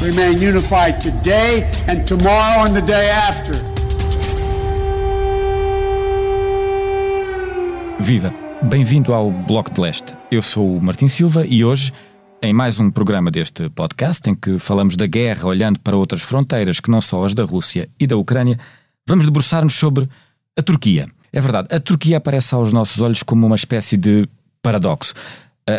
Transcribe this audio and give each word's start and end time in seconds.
remain 0.00 0.40
unified 0.40 1.00
today 1.00 1.64
and 1.88 2.04
tomorrow 2.04 2.64
and 2.64 2.74
the 2.74 2.82
day 2.82 3.10
after. 3.10 3.52
Viva! 7.98 8.32
Bem-vindo 8.62 9.12
ao 9.12 9.30
Bloco 9.30 9.72
de 9.72 9.80
Leste. 9.80 10.16
Eu 10.30 10.40
sou 10.40 10.76
o 10.76 10.82
Martin 10.82 11.08
Silva 11.08 11.44
e 11.46 11.64
hoje 11.64 11.92
em 12.40 12.52
mais 12.52 12.78
um 12.78 12.90
programa 12.90 13.30
deste 13.30 13.68
podcast, 13.70 14.30
em 14.30 14.34
que 14.34 14.58
falamos 14.58 14.94
da 14.94 15.06
guerra 15.06 15.48
olhando 15.48 15.80
para 15.80 15.96
outras 15.96 16.22
fronteiras 16.22 16.78
que 16.78 16.90
não 16.90 17.00
só 17.00 17.24
as 17.24 17.34
da 17.34 17.44
Rússia 17.44 17.88
e 17.98 18.06
da 18.06 18.16
Ucrânia, 18.16 18.56
vamos 19.06 19.24
debruçar-nos 19.24 19.74
sobre 19.74 20.08
a 20.56 20.62
Turquia. 20.62 21.08
É 21.32 21.40
verdade, 21.40 21.68
a 21.72 21.80
Turquia 21.80 22.18
aparece 22.18 22.54
aos 22.54 22.72
nossos 22.72 23.00
olhos 23.00 23.24
como 23.24 23.44
uma 23.46 23.56
espécie 23.56 23.96
de 23.96 24.28
paradoxo. 24.62 25.12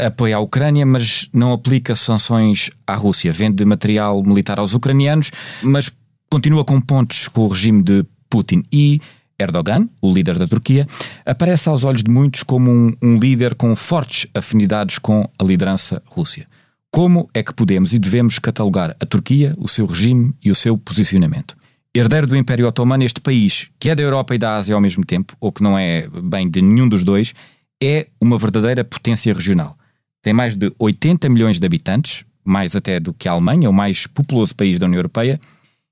Apoia 0.05 0.37
a 0.37 0.39
Ucrânia, 0.39 0.85
mas 0.85 1.27
não 1.33 1.51
aplica 1.51 1.95
sanções 1.95 2.69
à 2.85 2.95
Rússia. 2.95 3.31
Vende 3.31 3.65
material 3.65 4.21
militar 4.23 4.59
aos 4.59 4.73
ucranianos, 4.73 5.31
mas 5.63 5.91
continua 6.29 6.63
com 6.63 6.79
pontos 6.79 7.27
com 7.27 7.41
o 7.41 7.47
regime 7.47 7.81
de 7.81 8.05
Putin. 8.29 8.63
E 8.71 9.01
Erdogan, 9.39 9.89
o 10.01 10.13
líder 10.13 10.37
da 10.37 10.45
Turquia, 10.45 10.85
aparece 11.25 11.69
aos 11.69 11.83
olhos 11.83 12.03
de 12.03 12.11
muitos 12.11 12.43
como 12.43 12.69
um, 12.69 12.93
um, 13.01 13.17
líder 13.17 13.55
com 13.55 13.75
fortes 13.75 14.27
afinidades 14.33 14.99
com 14.99 15.27
a 15.39 15.43
liderança 15.43 16.03
Rússia. 16.05 16.45
Como 16.91 17.29
é 17.33 17.41
que 17.41 17.53
podemos 17.53 17.93
e 17.93 17.99
devemos 17.99 18.37
catalogar 18.37 18.95
a 18.99 19.05
Turquia, 19.05 19.55
o 19.57 19.67
seu 19.67 19.85
regime 19.85 20.33
e 20.43 20.51
o 20.51 20.55
seu 20.55 20.77
posicionamento? 20.77 21.55
Herdeiro 21.93 22.27
do 22.27 22.35
Império 22.35 22.67
Otomano, 22.67 23.03
este 23.03 23.21
país, 23.21 23.69
que 23.79 23.89
é 23.89 23.95
da 23.95 24.03
Europa 24.03 24.35
e 24.35 24.37
da 24.37 24.55
Ásia 24.57 24.75
ao 24.75 24.81
mesmo 24.81 25.03
tempo, 25.03 25.35
ou 25.39 25.51
que 25.51 25.63
não 25.63 25.77
é 25.77 26.07
bem 26.07 26.49
de 26.49 26.61
nenhum 26.61 26.87
dos 26.87 27.03
dois, 27.03 27.33
é 27.81 28.07
uma 28.21 28.37
verdadeira 28.37 28.83
potência 28.83 29.33
regional. 29.33 29.78
Tem 30.21 30.33
mais 30.33 30.55
de 30.55 30.71
80 30.77 31.29
milhões 31.29 31.59
de 31.59 31.65
habitantes, 31.65 32.25
mais 32.43 32.75
até 32.75 32.99
do 32.99 33.13
que 33.13 33.27
a 33.27 33.31
Alemanha, 33.31 33.69
o 33.69 33.73
mais 33.73 34.07
populoso 34.07 34.55
país 34.55 34.79
da 34.79 34.85
União 34.85 34.99
Europeia, 34.99 35.39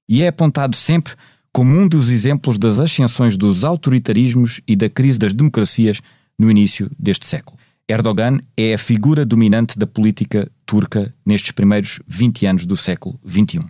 e 0.08 0.24
é 0.24 0.28
apontado 0.28 0.76
sempre 0.76 1.14
como 1.52 1.76
um 1.76 1.88
dos 1.88 2.10
exemplos 2.10 2.58
das 2.58 2.80
ascensões 2.80 3.36
dos 3.38 3.64
autoritarismos 3.64 4.62
e 4.68 4.76
da 4.76 4.90
crise 4.90 5.18
das 5.18 5.34
democracias 5.34 6.02
no 6.38 6.52
início 6.52 6.90
deste 7.00 7.26
século. 7.26 7.58
Erdogan 7.90 8.38
é 8.56 8.74
a 8.74 8.78
figura 8.78 9.26
dominante 9.26 9.80
da 9.80 9.88
política 9.88 10.52
turca 10.66 11.14
nestes 11.26 11.52
primeiros 11.52 12.00
20 12.08 12.46
anos 12.46 12.66
do 12.66 12.76
século 12.76 13.20
XXI. 13.26 13.66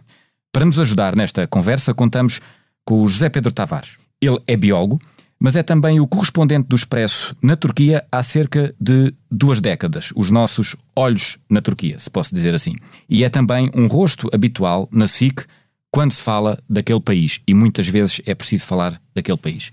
Para 0.51 0.65
nos 0.65 0.79
ajudar 0.79 1.15
nesta 1.15 1.45
conversa, 1.45 1.93
contamos 1.93 2.41
com 2.83 3.03
o 3.03 3.07
José 3.07 3.29
Pedro 3.29 3.51
Tavares. 3.51 3.97
Ele 4.19 4.39
é 4.47 4.57
biólogo, 4.57 4.99
mas 5.39 5.55
é 5.55 5.63
também 5.63 5.99
o 5.99 6.07
correspondente 6.07 6.67
do 6.67 6.75
Expresso 6.75 7.35
na 7.41 7.55
Turquia 7.55 8.05
há 8.11 8.23
cerca 8.23 8.73
de 8.79 9.13
duas 9.29 9.61
décadas, 9.61 10.11
os 10.15 10.29
nossos 10.29 10.75
olhos 10.95 11.37
na 11.49 11.61
Turquia, 11.61 11.99
se 11.99 12.09
posso 12.09 12.33
dizer 12.33 12.55
assim. 12.55 12.73
E 13.09 13.23
é 13.23 13.29
também 13.29 13.69
um 13.75 13.87
rosto 13.87 14.29
habitual 14.33 14.87
na 14.91 15.07
SIC 15.07 15.45
quando 15.91 16.11
se 16.11 16.21
fala 16.21 16.59
daquele 16.69 16.99
país, 16.99 17.41
e 17.47 17.53
muitas 17.53 17.87
vezes 17.87 18.21
é 18.25 18.35
preciso 18.35 18.65
falar 18.65 19.01
daquele 19.15 19.37
país. 19.37 19.71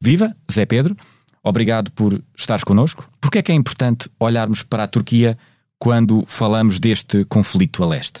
Viva, 0.00 0.34
Zé 0.50 0.64
Pedro, 0.64 0.96
obrigado 1.42 1.90
por 1.92 2.22
estares 2.36 2.64
connosco. 2.64 3.08
Porque 3.20 3.38
é 3.38 3.42
que 3.42 3.52
é 3.52 3.54
importante 3.54 4.08
olharmos 4.20 4.62
para 4.62 4.84
a 4.84 4.88
Turquia 4.88 5.36
quando 5.78 6.24
falamos 6.26 6.78
deste 6.78 7.24
conflito 7.24 7.82
a 7.82 7.86
leste? 7.86 8.20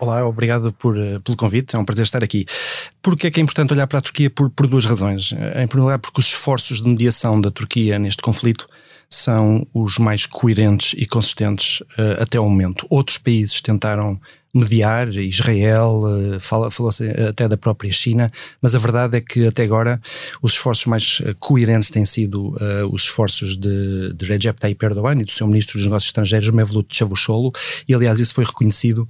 Olá, 0.00 0.26
obrigado 0.26 0.72
por, 0.72 0.94
pelo 1.22 1.36
convite, 1.36 1.76
é 1.76 1.78
um 1.78 1.84
prazer 1.84 2.04
estar 2.04 2.24
aqui. 2.24 2.46
Porque 3.02 3.26
é 3.26 3.30
que 3.30 3.38
é 3.38 3.42
importante 3.42 3.74
olhar 3.74 3.86
para 3.86 3.98
a 3.98 4.02
Turquia 4.02 4.30
por, 4.30 4.48
por 4.48 4.66
duas 4.66 4.86
razões. 4.86 5.30
Em 5.32 5.66
primeiro 5.66 5.82
lugar, 5.82 5.98
porque 5.98 6.18
os 6.18 6.26
esforços 6.26 6.80
de 6.80 6.88
mediação 6.88 7.38
da 7.38 7.50
Turquia 7.50 7.98
neste 7.98 8.22
conflito 8.22 8.66
são 9.10 9.66
os 9.74 9.98
mais 9.98 10.24
coerentes 10.24 10.94
e 10.96 11.04
consistentes 11.04 11.80
uh, 11.80 12.22
até 12.22 12.40
o 12.40 12.48
momento. 12.48 12.86
Outros 12.88 13.18
países 13.18 13.60
tentaram 13.60 14.18
mediar, 14.54 15.14
Israel, 15.14 16.04
uh, 16.04 16.70
falou-se 16.70 17.06
até 17.10 17.46
da 17.46 17.58
própria 17.58 17.92
China, 17.92 18.32
mas 18.62 18.74
a 18.74 18.78
verdade 18.78 19.18
é 19.18 19.20
que 19.20 19.48
até 19.48 19.64
agora 19.64 20.00
os 20.40 20.52
esforços 20.52 20.86
mais 20.86 21.20
coerentes 21.38 21.90
têm 21.90 22.06
sido 22.06 22.54
uh, 22.54 22.88
os 22.90 23.02
esforços 23.02 23.54
de, 23.54 24.14
de 24.14 24.24
Recep 24.24 24.58
Tayyip 24.58 24.82
Erdogan 24.82 25.20
e 25.20 25.24
do 25.24 25.30
seu 25.30 25.46
ministro 25.46 25.76
dos 25.76 25.84
Negócios 25.84 26.08
Estrangeiros, 26.08 26.50
Mevlut 26.50 26.98
Cavusoglu, 26.98 27.52
e 27.86 27.94
aliás 27.94 28.18
isso 28.18 28.32
foi 28.32 28.44
reconhecido 28.44 29.06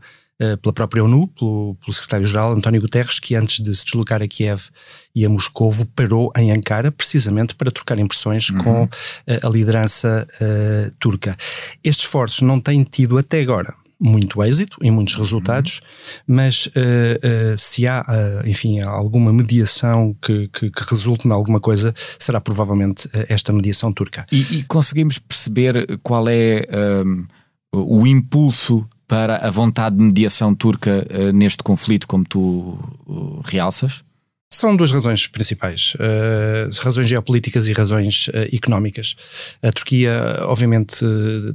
pela 0.63 0.73
própria 0.73 1.05
ONU, 1.05 1.29
pelo, 1.29 1.77
pelo 1.81 1.93
secretário-geral 1.93 2.53
António 2.53 2.81
Guterres, 2.81 3.21
que 3.21 3.35
antes 3.35 3.61
de 3.61 3.75
se 3.75 3.85
deslocar 3.85 4.23
a 4.23 4.29
Kiev 4.29 4.69
e 5.15 5.25
a 5.25 5.29
Moscovo 5.29 5.85
parou 5.87 6.33
em 6.37 6.51
Ankara 6.51 6.91
precisamente 6.91 7.55
para 7.55 7.71
trocar 7.71 7.99
impressões 7.99 8.49
uhum. 8.49 8.59
com 8.59 8.89
a 9.27 9.49
liderança 9.49 10.27
uh, 10.41 10.91
turca. 10.99 11.37
Estes 11.85 12.05
esforços 12.05 12.41
não 12.43 12.61
têm 12.61 12.83
tido 12.85 13.19
até 13.19 13.41
agora 13.41 13.75
muito 14.01 14.43
êxito 14.43 14.79
e 14.83 14.91
muitos 14.91 15.15
resultados, 15.15 15.83
uhum. 16.27 16.37
mas 16.37 16.67
uh, 16.67 16.71
uh, 16.71 17.59
se 17.59 17.87
há, 17.87 18.03
uh, 18.03 18.49
enfim, 18.49 18.81
alguma 18.81 19.31
mediação 19.31 20.17
que, 20.23 20.49
que, 20.49 20.71
que, 20.71 20.85
resulte 20.89 21.29
em 21.29 21.31
alguma 21.31 21.61
coisa, 21.61 21.95
será 22.19 22.41
provavelmente 22.41 23.09
esta 23.29 23.53
mediação 23.53 23.93
turca. 23.93 24.25
E, 24.33 24.59
e 24.59 24.63
conseguimos 24.65 25.19
perceber 25.19 25.99
qual 26.03 26.27
é 26.29 26.67
um, 27.05 27.27
o 27.73 28.07
impulso 28.07 28.89
para 29.11 29.39
a 29.45 29.51
vontade 29.51 29.97
de 29.97 30.05
mediação 30.05 30.55
turca 30.55 31.05
uh, 31.11 31.33
neste 31.33 31.65
conflito, 31.65 32.07
como 32.07 32.25
tu 32.25 32.79
uh, 33.09 33.41
realças? 33.45 34.05
São 34.53 34.75
duas 34.75 34.91
razões 34.91 35.29
principais, 35.29 35.95
uh, 35.95 36.83
razões 36.83 37.07
geopolíticas 37.07 37.69
e 37.69 37.73
razões 37.73 38.27
uh, 38.27 38.53
económicas. 38.53 39.15
A 39.63 39.71
Turquia, 39.71 40.41
obviamente, 40.41 41.07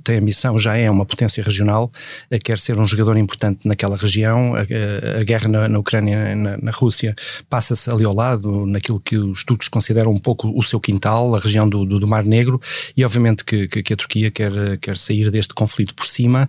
tem 0.01 0.19
a 0.19 0.21
missão, 0.21 0.57
já 0.57 0.77
é 0.77 0.89
uma 0.89 1.05
potência 1.05 1.43
regional, 1.43 1.91
uh, 2.31 2.39
quer 2.41 2.57
ser 2.57 2.79
um 2.79 2.87
jogador 2.87 3.17
importante 3.17 3.67
naquela 3.67 3.97
região. 3.97 4.55
A, 4.55 5.19
a 5.19 5.23
guerra 5.25 5.49
na, 5.49 5.67
na 5.67 5.77
Ucrânia 5.77 6.33
na, 6.37 6.57
na, 6.57 6.71
Rússia 6.71 7.13
passa-se 7.49 7.89
ali 7.91 8.05
ao 8.05 8.15
lado, 8.15 8.65
naquilo 8.65 9.01
que 9.01 9.17
os 9.17 9.43
turcos 9.43 9.67
consideram 9.67 10.11
um 10.11 10.17
pouco 10.17 10.57
o 10.57 10.63
seu 10.63 10.79
quintal, 10.79 11.35
a 11.35 11.39
região 11.39 11.67
do, 11.67 11.83
do, 11.83 11.99
do 11.99 12.07
Mar 12.07 12.23
Negro, 12.23 12.61
e 12.95 13.03
obviamente 13.03 13.43
que, 13.43 13.67
que, 13.67 13.83
que, 13.83 13.93
a 13.93 13.97
Turquia 13.97 14.31
quer, 14.31 14.77
quer 14.77 14.95
sair 14.95 15.29
deste 15.29 15.53
conflito 15.53 15.93
por 15.93 16.05
cima, 16.05 16.47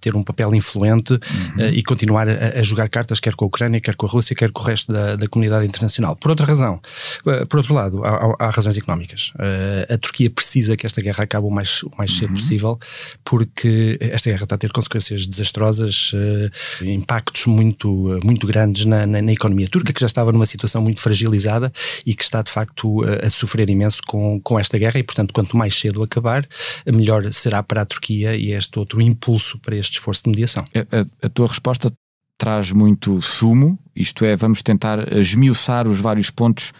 ter 0.00 0.16
um 0.16 0.22
papel 0.22 0.54
influente 0.54 1.12
uhum. 1.12 1.68
e 1.68 1.82
continuar 1.82 2.26
a, 2.30 2.60
a, 2.60 2.62
jogar 2.62 2.88
cartas, 2.88 3.20
quer 3.20 3.34
com 3.34 3.44
a 3.44 3.48
Ucrânia, 3.48 3.78
quer 3.78 3.94
com 3.94 4.06
a 4.06 4.08
Rússia, 4.08 4.34
quer 4.34 4.50
com 4.50 4.62
o 4.62 4.64
resto 4.64 4.90
da, 4.90 5.16
da 5.16 5.28
comunidade 5.28 5.65
internacional. 5.66 6.16
Por 6.16 6.30
outra 6.30 6.46
razão, 6.46 6.80
eh, 7.26 7.44
por 7.44 7.58
outro 7.58 7.74
lado, 7.74 8.04
há, 8.04 8.36
há 8.38 8.50
razões 8.50 8.76
económicas. 8.76 9.32
Uh, 9.34 9.94
a 9.94 9.98
Turquia 9.98 10.30
precisa 10.30 10.76
que 10.76 10.86
esta 10.86 11.00
guerra 11.00 11.24
acabe 11.24 11.46
o 11.46 11.50
mais, 11.50 11.82
o 11.82 11.90
mais 11.96 12.12
cedo 12.12 12.30
uhum. 12.30 12.36
possível, 12.36 12.78
porque 13.24 13.98
esta 14.00 14.30
guerra 14.30 14.44
está 14.44 14.54
a 14.54 14.58
ter 14.58 14.72
consequências 14.72 15.26
desastrosas, 15.26 16.12
uh, 16.12 16.84
impactos 16.84 17.46
muito, 17.46 18.20
muito 18.24 18.46
grandes 18.46 18.84
na, 18.84 19.06
na, 19.06 19.20
na, 19.20 19.32
economia 19.32 19.68
turca, 19.68 19.92
que 19.92 20.00
já 20.00 20.06
estava 20.06 20.32
numa 20.32 20.46
situação 20.46 20.80
muito 20.80 21.00
fragilizada 21.00 21.72
e 22.04 22.14
que 22.14 22.22
está 22.22 22.42
de 22.42 22.50
facto 22.50 23.04
a 23.22 23.28
sofrer 23.28 23.68
imenso 23.68 24.00
com, 24.06 24.40
com 24.40 24.58
esta 24.58 24.78
guerra, 24.78 24.98
e 24.98 25.02
portanto, 25.02 25.32
quanto 25.32 25.56
mais 25.56 25.78
cedo 25.78 26.02
acabar, 26.02 26.46
melhor 26.86 27.30
será 27.32 27.62
para 27.62 27.82
a 27.82 27.84
Turquia 27.84 28.36
e 28.36 28.52
este 28.52 28.78
outro 28.78 29.00
impulso 29.00 29.58
para 29.58 29.76
este 29.76 29.94
esforço 29.94 30.24
de 30.24 30.30
mediação. 30.30 30.64
A, 30.74 30.80
a, 30.80 31.26
a 31.26 31.28
tua 31.28 31.46
resposta 31.46 31.92
traz 32.38 32.72
muito 32.72 33.20
sumo, 33.22 33.78
isto 33.94 34.24
é, 34.24 34.36
vamos 34.36 34.62
tentar 34.62 35.12
esmiuçar 35.12 35.88
os 35.88 36.00
vários 36.00 36.30
pontos 36.30 36.72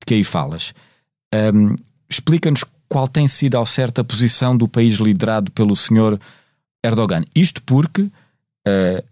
de 0.00 0.06
que 0.06 0.14
aí 0.14 0.24
falas. 0.24 0.74
Um, 1.32 1.76
Explica-nos 2.08 2.64
qual 2.88 3.08
tem 3.08 3.26
sido 3.26 3.56
ao 3.56 3.66
certo 3.66 4.00
a 4.00 4.04
posição 4.04 4.56
do 4.56 4.68
país 4.68 4.94
liderado 4.94 5.50
pelo 5.50 5.74
senhor 5.74 6.18
Erdogan. 6.84 7.24
Isto 7.34 7.62
porque 7.64 8.02
uh, 8.02 8.12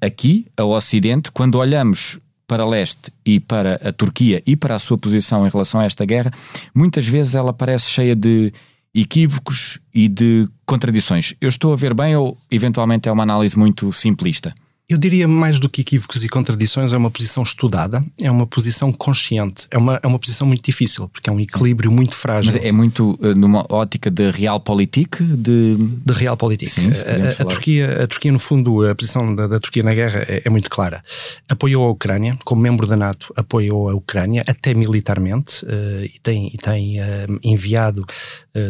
aqui, 0.01 0.47
ao 0.57 0.71
Ocidente, 0.71 1.33
quando 1.33 1.57
olhamos 1.57 2.21
para 2.47 2.65
leste 2.65 3.13
e 3.25 3.41
para 3.41 3.77
a 3.77 3.93
Turquia 3.93 4.43
e 4.47 4.55
para 4.55 4.77
a 4.77 4.79
sua 4.79 4.99
posição 4.99 5.47
em 5.47 5.51
relação 5.51 5.81
a 5.81 5.85
esta 5.85 6.05
guerra, 6.05 6.31
muitas 6.75 7.09
vezes 7.09 7.35
ela 7.35 7.53
parece 7.53 7.91
cheia 7.91 8.15
de 8.15 8.53
equívocos 8.95 9.81
e 9.95 10.07
de 10.07 10.47
contradições. 10.67 11.35
Eu 11.41 11.49
estou 11.49 11.73
a 11.73 11.77
ver 11.77 11.95
bem 11.95 12.15
ou 12.15 12.37
eventualmente 12.51 13.09
é 13.09 13.13
uma 13.13 13.23
análise 13.23 13.59
muito 13.59 13.93
simplista? 13.93 14.55
Eu 14.93 14.99
diria 14.99 15.27
mais 15.27 15.59
do 15.59 15.71
que 15.71 15.81
equívocos 15.81 16.23
e 16.23 16.29
contradições, 16.29 16.93
é 16.93 16.97
uma 16.99 17.11
posição 17.11 17.43
estudada, 17.43 18.05
é 18.21 18.31
uma 18.31 18.47
posição 18.47 18.93
consciente, 18.93 19.67
é 19.71 19.79
uma, 19.79 19.99
é 20.03 20.07
uma 20.07 20.19
posição 20.19 20.47
muito 20.47 20.63
difícil, 20.63 21.09
porque 21.09 21.31
é 21.31 21.33
um 21.33 21.41
equilíbrio 21.41 21.91
muito 21.91 22.15
frágil. 22.15 22.53
Mas 22.53 22.63
é 22.63 22.71
muito 22.71 23.19
uh, 23.23 23.35
numa 23.35 23.65
ótica 23.71 24.11
de 24.11 24.31
realpolitik? 24.31 25.23
De, 25.23 25.77
de 25.77 26.13
realpolitik. 26.13 26.71
Sim, 26.71 26.91
a, 26.91 27.43
a, 27.43 27.45
Turquia, 27.47 28.03
a 28.03 28.07
Turquia, 28.07 28.31
no 28.31 28.39
fundo, 28.39 28.87
a 28.87 28.95
posição 28.95 29.35
da, 29.35 29.47
da 29.47 29.59
Turquia 29.59 29.83
na 29.83 29.95
guerra 29.95 30.27
é, 30.29 30.43
é, 30.45 30.51
muito 30.51 30.69
clara. 30.69 31.03
Apoiou 31.49 31.87
a 31.87 31.91
Ucrânia, 31.91 32.37
como 32.45 32.61
membro 32.61 32.87
da 32.87 32.97
NATO, 32.97 33.33
apoiou 33.35 33.89
a 33.89 33.95
Ucrânia, 33.95 34.43
até 34.47 34.75
militarmente, 34.75 35.65
uh, 35.65 36.05
e 36.05 36.21
tem, 36.23 36.51
e 36.53 36.59
tem 36.59 37.01
uh, 37.01 37.05
enviado 37.43 38.05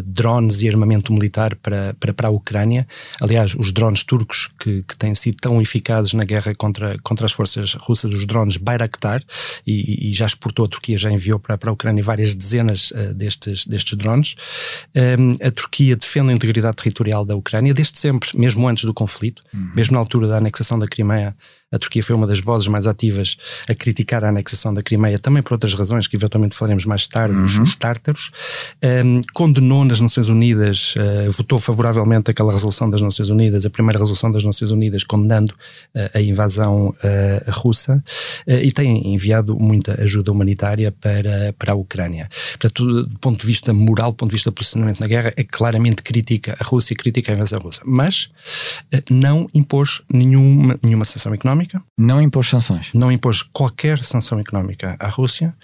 drones 0.04 0.62
e 0.62 0.68
armamento 0.68 1.12
militar 1.12 1.56
para, 1.56 1.92
para, 1.98 2.14
para 2.14 2.28
a 2.28 2.30
Ucrânia. 2.30 2.86
Aliás, 3.20 3.52
os 3.56 3.72
drones 3.72 4.04
turcos, 4.04 4.48
que, 4.60 4.84
que 4.84 4.96
têm 4.96 5.12
sido 5.12 5.38
tão 5.40 5.60
eficazes 5.60 6.12
na 6.14 6.25
guerra 6.25 6.55
contra, 6.55 6.97
contra 7.03 7.26
as 7.26 7.32
forças 7.32 7.75
russas, 7.75 8.12
os 8.14 8.26
drones 8.26 8.56
Bayraktar, 8.56 9.23
e, 9.67 10.11
e 10.11 10.12
já 10.12 10.26
exportou 10.26 10.64
a 10.64 10.69
Turquia, 10.69 10.99
já 10.99 11.11
enviou 11.11 11.38
para, 11.38 11.56
para 11.59 11.70
a 11.70 11.73
Ucrânia 11.73 12.03
várias 12.03 12.35
dezenas 12.35 12.91
uh, 12.91 13.14
destes, 13.14 13.64
destes 13.67 13.97
drones. 13.97 14.35
Um, 14.94 15.00
ehm, 15.00 15.32
a 15.43 15.50
Turquia 15.50 15.97
defende 15.97 16.31
a 16.31 16.32
integridade 16.32 16.76
territorial 16.76 17.25
da 17.25 17.35
Ucrânia 17.37 17.75
desde 17.75 17.99
sempre, 17.99 18.31
mesmo 18.38 18.67
antes 18.69 18.85
do 18.85 18.94
conflito, 18.94 19.43
uhum. 19.53 19.73
mesmo 19.75 19.94
na 19.94 20.00
altura 20.00 20.29
da 20.29 20.37
anexação 20.38 20.79
da 20.79 20.87
Crimeia. 20.87 21.35
A 21.72 21.78
Turquia 21.78 22.02
foi 22.02 22.14
uma 22.14 22.26
das 22.26 22.38
vozes 22.38 22.69
mais 22.69 22.86
ativas 22.86 23.36
a 23.69 23.74
criticar 23.74 24.22
a 24.24 24.28
anexação 24.28 24.74
da 24.74 24.82
Crimeia, 24.82 25.19
também 25.19 25.42
por 25.42 25.54
outras 25.54 25.72
razões 25.72 26.06
que 26.06 26.14
eventualmente 26.16 26.54
falaremos 26.54 26.84
mais 26.84 27.08
tarde, 27.08 27.34
uhum. 27.34 27.62
os, 27.62 27.74
tártaros. 27.74 28.30
Um, 29.04 29.20
condenou 29.32 29.84
nas 29.84 29.98
Nações 29.98 30.28
Unidas, 30.28 30.94
uh, 30.96 31.30
votou 31.32 31.58
favoravelmente 31.58 32.30
aquela 32.30 32.52
resolução 32.52 32.90
das 32.90 33.00
Nações 33.00 33.30
Unidas, 33.30 33.64
a 33.64 33.70
primeira 33.70 33.98
resolução 33.98 34.30
das 34.30 34.44
Nações 34.44 34.70
Unidas, 34.70 35.02
condenando 35.02 35.52
uh, 35.52 36.10
a 36.14 36.20
invasão 36.20 36.88
uh, 36.88 37.50
russa, 37.50 38.02
e 38.46 38.70
tem 38.72 39.14
enviado 39.14 39.58
muita 39.58 40.00
ajuda 40.02 40.30
humanitária 40.30 40.92
para, 40.92 41.54
para 41.58 41.72
a 41.72 41.75
Ucrânia. 41.75 42.28
Portanto, 42.50 43.04
do 43.04 43.18
ponto 43.18 43.40
de 43.40 43.46
vista 43.46 43.72
moral, 43.72 44.10
do 44.10 44.16
ponto 44.16 44.30
de 44.30 44.36
vista 44.36 44.50
do 44.50 44.54
posicionamento 44.54 45.00
na 45.00 45.06
guerra, 45.06 45.32
é 45.36 45.44
claramente 45.44 46.02
crítica 46.02 46.56
a 46.58 46.64
Rússia 46.64 46.92
e 46.92 46.96
crítica 46.96 47.32
a 47.32 47.34
invasão 47.34 47.60
russa. 47.60 47.80
Mas 47.84 48.30
não 49.10 49.48
impôs 49.54 50.02
nenhuma, 50.12 50.78
nenhuma 50.82 51.04
sanção 51.04 51.32
económica 51.32 51.62
económica. 51.62 51.82
Não 51.97 52.20
impôs 52.20 52.49
sanções. 52.49 52.91
Não 52.94 53.11
impôs 53.11 53.43
qualquer 53.43 54.03
sanção 54.03 54.38
económica 54.38 54.97
à 54.99 55.09
Rússia. 55.09 55.55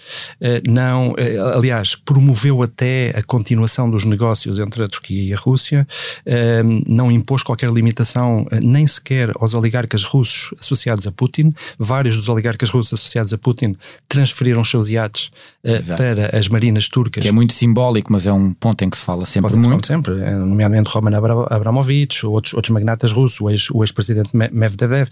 Eh, 0.41 0.61
não, 0.67 1.13
eh, 1.17 1.37
aliás, 1.55 1.95
promoveu 1.95 2.63
até 2.63 3.13
a 3.15 3.23
continuação 3.23 3.89
dos 3.89 4.05
negócios 4.05 4.59
entre 4.59 4.83
a 4.83 4.87
Turquia 4.87 5.21
e 5.21 5.33
a 5.33 5.37
Rússia. 5.37 5.87
Eh, 6.25 6.63
não 6.87 7.11
impôs 7.11 7.43
qualquer 7.43 7.69
limitação, 7.69 8.45
nem 8.61 8.85
sequer 8.87 9.31
aos 9.39 9.53
oligarcas 9.53 10.03
russos 10.03 10.53
associados 10.59 11.05
a 11.05 11.11
Putin. 11.11 11.53
Vários 11.77 12.15
dos 12.15 12.29
oligarcas 12.29 12.69
russos 12.69 12.93
associados 12.93 13.33
a 13.33 13.37
Putin 13.37 13.75
transferiram 14.07 14.61
os 14.61 14.69
seus 14.69 14.89
iates 14.89 15.31
Exato. 15.63 16.01
para 16.01 16.37
as 16.37 16.47
marinas 16.47 16.87
turcas. 16.87 17.21
Que 17.21 17.29
é 17.29 17.31
muito 17.31 17.53
simbólico, 17.53 18.11
mas 18.11 18.25
é 18.25 18.33
um 18.33 18.53
ponto 18.53 18.83
em 18.83 18.89
que 18.89 18.97
se 18.97 19.03
fala 19.03 19.25
sempre 19.25 19.55
muito. 19.55 19.69
Fala 19.69 19.83
sempre, 19.83 20.13
nomeadamente 20.13 20.89
Roman 20.89 21.15
Abramovich, 21.49 22.25
outros, 22.25 22.53
outros 22.53 22.71
magnatas 22.73 23.11
russos, 23.11 23.69
o 23.71 23.83
ex-presidente 23.83 24.29
Medvedev 24.33 25.09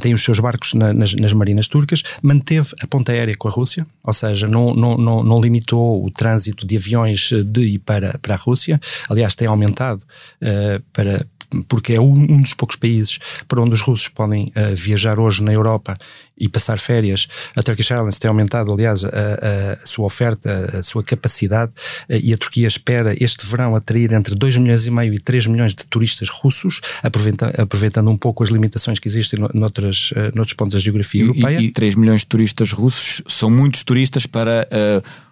tem 0.00 0.14
os 0.14 0.22
seus 0.22 0.40
barcos 0.40 0.74
na, 0.74 0.92
nas, 0.92 1.14
nas, 1.14 1.32
marinas 1.32 1.68
turcas, 1.68 2.02
manteve 2.22 2.74
a 2.80 2.86
ponta 2.86 3.12
aérea 3.12 3.36
com 3.36 3.48
a 3.48 3.50
Rússia, 3.50 3.86
ou 4.02 4.12
seja, 4.12 4.46
não, 4.46 4.74
não, 4.74 4.96
não, 4.96 5.22
não 5.22 5.40
limitou 5.40 6.04
o 6.04 6.10
trânsito 6.10 6.66
de 6.66 6.76
aviões 6.76 7.30
de 7.44 7.68
e 7.68 7.78
para, 7.78 8.18
para 8.18 8.34
a 8.34 8.38
Rússia, 8.38 8.80
aliás, 9.08 9.34
tem 9.34 9.46
aumentado 9.46 10.02
uh, 10.42 10.82
para 10.92 11.26
porque 11.68 11.94
é 11.94 12.00
um, 12.00 12.42
dos 12.42 12.54
poucos 12.54 12.76
países 12.76 13.18
para 13.46 13.60
onde 13.60 13.74
os 13.74 13.80
russos 13.80 14.08
podem 14.08 14.46
uh, 14.48 14.76
viajar 14.76 15.18
hoje 15.18 15.42
na 15.42 15.52
Europa 15.52 15.94
e 16.36 16.48
passar 16.48 16.78
férias. 16.78 17.26
A 17.56 17.62
Turkish 17.62 17.90
Airlines 17.90 18.18
tem 18.18 18.28
aumentado, 18.28 18.72
aliás, 18.72 19.04
a, 19.04 19.08
a, 19.08 19.86
sua 19.86 20.06
oferta, 20.06 20.78
a 20.78 20.82
sua 20.82 21.02
capacidade, 21.02 21.72
uh, 22.08 22.14
e 22.22 22.32
a 22.32 22.36
Turquia 22.36 22.68
espera 22.68 23.14
este 23.22 23.46
verão 23.46 23.74
atrair 23.74 24.12
entre 24.12 24.34
2 24.34 24.56
milhões 24.58 24.86
e 24.86 24.90
meio 24.90 25.14
e 25.14 25.18
3 25.18 25.46
milhões 25.46 25.74
de 25.74 25.86
turistas 25.86 26.28
russos, 26.28 26.80
aproveitando, 27.02 27.60
aproveitando 27.60 28.10
um 28.10 28.16
pouco 28.16 28.42
as 28.42 28.50
limitações 28.50 28.98
que 28.98 29.08
existem 29.08 29.40
noutras, 29.54 30.10
uh, 30.12 30.34
noutros 30.34 30.54
pontos 30.54 30.74
da 30.74 30.80
geografia 30.80 31.22
e, 31.22 31.26
europeia. 31.26 31.60
E, 31.60 31.66
e 31.66 31.72
3 31.72 31.94
milhões 31.94 32.20
de 32.20 32.26
turistas 32.26 32.72
russos 32.72 33.22
são 33.26 33.50
muitos 33.50 33.82
turistas 33.82 34.26
para 34.26 34.68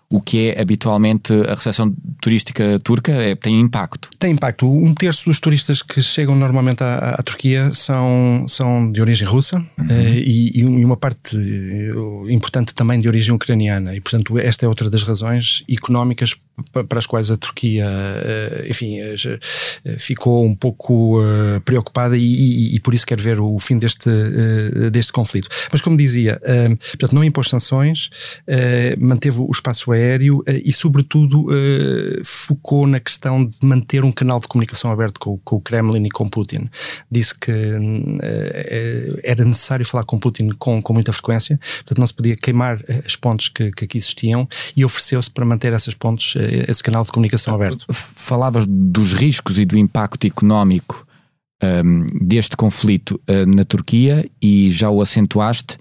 o 0.09 0.21
que 0.21 0.51
é 0.51 0.61
habitualmente 0.61 1.33
a 1.33 1.55
recepção 1.55 1.95
turística 2.21 2.79
turca 2.83 3.13
é, 3.13 3.35
tem 3.35 3.61
impacto. 3.61 4.09
Tem 4.19 4.33
impacto. 4.33 4.71
Um 4.71 4.95
terço 4.95 5.25
dos 5.27 5.41
turistas 5.41 5.83
que 5.83 6.01
chegam 6.01 6.37
normalmente 6.37 6.83
à, 6.83 7.17
à 7.19 7.23
Turquia 7.23 7.71
são, 7.73 8.45
são 8.47 8.91
de 8.91 9.01
origem 9.01 9.27
russa 9.27 9.59
uhum. 9.59 9.87
Eh, 9.89 10.19
e, 10.19 10.61
e, 10.61 10.85
uma 10.85 10.97
parte 10.97 11.37
eh, 11.37 12.33
importante 12.33 12.75
também 12.75 12.99
de 12.99 13.09
origem 13.09 13.35
ucraniana. 13.35 13.95
E, 13.95 14.01
portanto, 14.01 14.39
esta 14.39 14.65
é 14.65 14.69
outra 14.69 14.89
das 14.89 15.03
razões 15.03 15.65
económicas 15.69 16.35
para 16.73 16.99
as 16.99 17.07
quais 17.07 17.31
a 17.31 17.37
Turquia, 17.37 17.87
eh, 17.87 18.67
enfim, 18.69 18.99
ficou 19.99 20.45
um 20.45 20.55
pouco 20.55 21.19
preocupada 21.65 22.17
e, 22.17 22.23
e, 22.23 22.77
e, 22.77 22.81
por 22.81 22.95
isso 22.95 23.07
quer 23.07 23.21
ver 23.21 23.41
o 23.41 23.59
fim 23.59 23.79
deste, 23.79 24.11
deste 24.91 25.13
conflito. 25.13 25.49
Mas, 25.71 25.81
como 25.81 25.97
dizia, 25.97 26.41
portanto, 26.91 27.15
não 27.15 27.25
impôs 27.25 27.49
sanções, 27.49 28.11
manteve 28.99 29.41
o 29.41 29.51
espaço 29.51 29.93
aéreo 29.93 30.43
eh, 30.47 30.63
e, 30.65 30.73
sobretudo, 30.73 31.47
eh, 31.51 32.21
focou 32.25 32.87
na 32.87 33.01
questão 33.01 33.45
de 33.45 33.57
manter 33.63 34.05
um 34.05 34.13
canal 34.13 34.41
de 34.41 34.47
comunicação 34.47 34.91
aberto 34.91 35.19
com, 35.19 35.39
com 35.39 35.57
o 35.57 35.61
Kremlin 35.61 36.05
e 36.05 36.11
com 36.11 36.29
Putin. 36.29 36.69
Disse 37.11 37.39
que 37.39 37.53
eh, 37.53 39.21
era 39.25 39.45
necessário 39.45 39.85
falar 39.87 40.05
com 40.05 40.19
Putin 40.19 40.51
com, 40.59 40.81
com 40.81 40.93
muita 40.93 41.13
frequência, 41.13 41.59
portanto, 41.79 41.99
não 41.99 42.07
se 42.07 42.15
podia 42.15 42.37
queimar 42.37 42.83
as 43.05 43.17
pontes 43.17 43.49
que, 43.49 43.71
que 43.73 43.85
aqui 43.85 43.99
existiam 43.99 44.49
e 44.77 44.85
ofereceu-se 44.85 45.31
para 45.31 45.45
manter 45.45 45.73
essas 45.73 45.95
pontes, 45.95 46.35
esse 46.69 46.83
canal 46.83 47.03
de 47.03 47.11
comunicação 47.11 47.55
aberto. 47.55 47.87
Falavas 47.93 48.65
dos 48.67 49.13
riscos 49.13 49.59
e 49.59 49.65
do 49.65 49.77
impacto 49.77 50.27
económico 50.27 51.07
um, 51.63 52.07
deste 52.27 52.57
conflito 52.57 53.21
uh, 53.29 53.47
na 53.47 53.65
Turquia 53.65 54.29
e 54.41 54.71
já 54.71 54.91
o 54.91 55.01
acentuaste. 55.01 55.79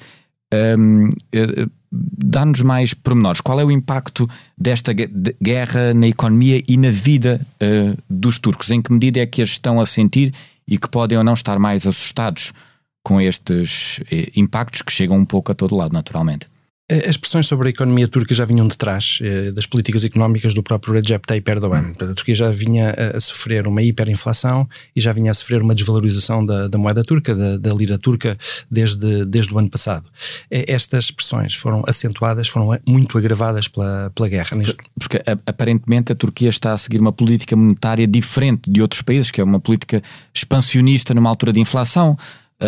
Um, 0.53 1.09
ehm, 1.33 1.69
dá-nos 1.91 2.62
mais 2.62 2.93
pormenores. 2.93 3.41
Qual 3.41 3.60
é 3.60 3.65
o 3.65 3.72
impacto 3.72 4.29
desta 4.57 4.93
guerra 4.93 5.93
na 5.93 6.07
economia 6.07 6.62
e 6.67 6.77
na 6.77 6.91
vida 6.91 7.41
uh, 7.55 7.98
dos 8.10 8.39
turcos? 8.39 8.69
Em 8.72 8.81
que 8.81 8.91
medida 8.91 9.19
é 9.19 9.25
que 9.25 9.41
as 9.41 9.50
estão 9.50 9.79
a 9.79 9.86
sentir 9.86 10.34
e 10.67 10.77
que 10.77 10.89
podem 10.89 11.17
ou 11.17 11.24
não 11.24 11.34
estar 11.34 11.60
mais 11.60 11.86
assustados 11.86 12.53
com 13.03 13.22
estes 13.22 14.00
impactos 14.36 14.81
que 14.81 14.91
chegam 14.91 15.17
um 15.17 15.25
pouco 15.25 15.51
a 15.51 15.55
todo 15.55 15.75
lado, 15.75 15.93
naturalmente? 15.93 16.48
Eh, 16.88 17.10
as 17.10 17.18
pressões 17.18 17.48
sobre 17.48 17.68
a 17.68 17.72
economia 17.72 18.08
turca 18.08 18.36
já 18.36 18.46
vinham 18.46 18.68
de 18.68 18.77
trás 18.77 19.18
eh, 19.22 19.51
das 19.51 19.65
políticas 19.65 20.06
económicas 20.06 20.54
do 20.54 20.62
próprio 20.62 20.94
Recep 20.94 21.25
Tayyip 21.25 21.50
Erdogan. 21.50 21.94
A 22.00 22.13
Turquia 22.13 22.36
já 22.36 22.51
vinha 22.51 22.94
a, 23.15 23.20
sofrer 23.20 23.68
uma 23.68 23.82
hiperinflação 23.82 24.70
e 24.96 25.01
já 25.01 25.12
vinha 25.12 25.32
a 25.32 25.34
sofrer 25.34 25.63
uma 25.63 25.74
desvalorização 25.74 26.46
da, 26.46 26.68
da 26.68 26.77
moeda 26.77 27.04
turca, 27.04 27.34
da, 27.34 27.58
da, 27.58 27.74
lira 27.74 27.98
turca, 27.98 28.38
desde, 28.70 29.25
desde 29.25 29.51
o 29.51 29.58
ano 29.58 29.70
passado. 29.70 30.08
Eh, 30.51 30.65
estas 30.68 31.10
pressões 31.10 31.56
foram 31.56 31.84
acentuadas, 31.88 32.48
foram 32.48 32.77
muito 32.88 33.18
agravadas 33.18 33.68
pela, 33.68 34.12
pela 34.13 34.30
guerra. 34.30 34.56
Neste... 34.56 34.77
Porque 35.00 35.20
aparentemente 35.48 36.12
a 36.12 36.15
Turquia 36.15 36.50
está 36.50 36.74
a 36.74 36.77
seguir 36.77 37.00
uma 37.00 37.12
política 37.12 37.56
monetária 37.56 38.06
diferente 38.06 38.70
de 38.70 38.80
outros 38.84 39.01
países, 39.01 39.32
que 39.32 39.42
é 39.42 39.44
uma 39.44 39.60
política 39.60 40.04
expansionista 40.32 41.15
numa 41.15 41.32
altura 41.32 41.51
de 41.51 41.60
inflação 41.60 42.15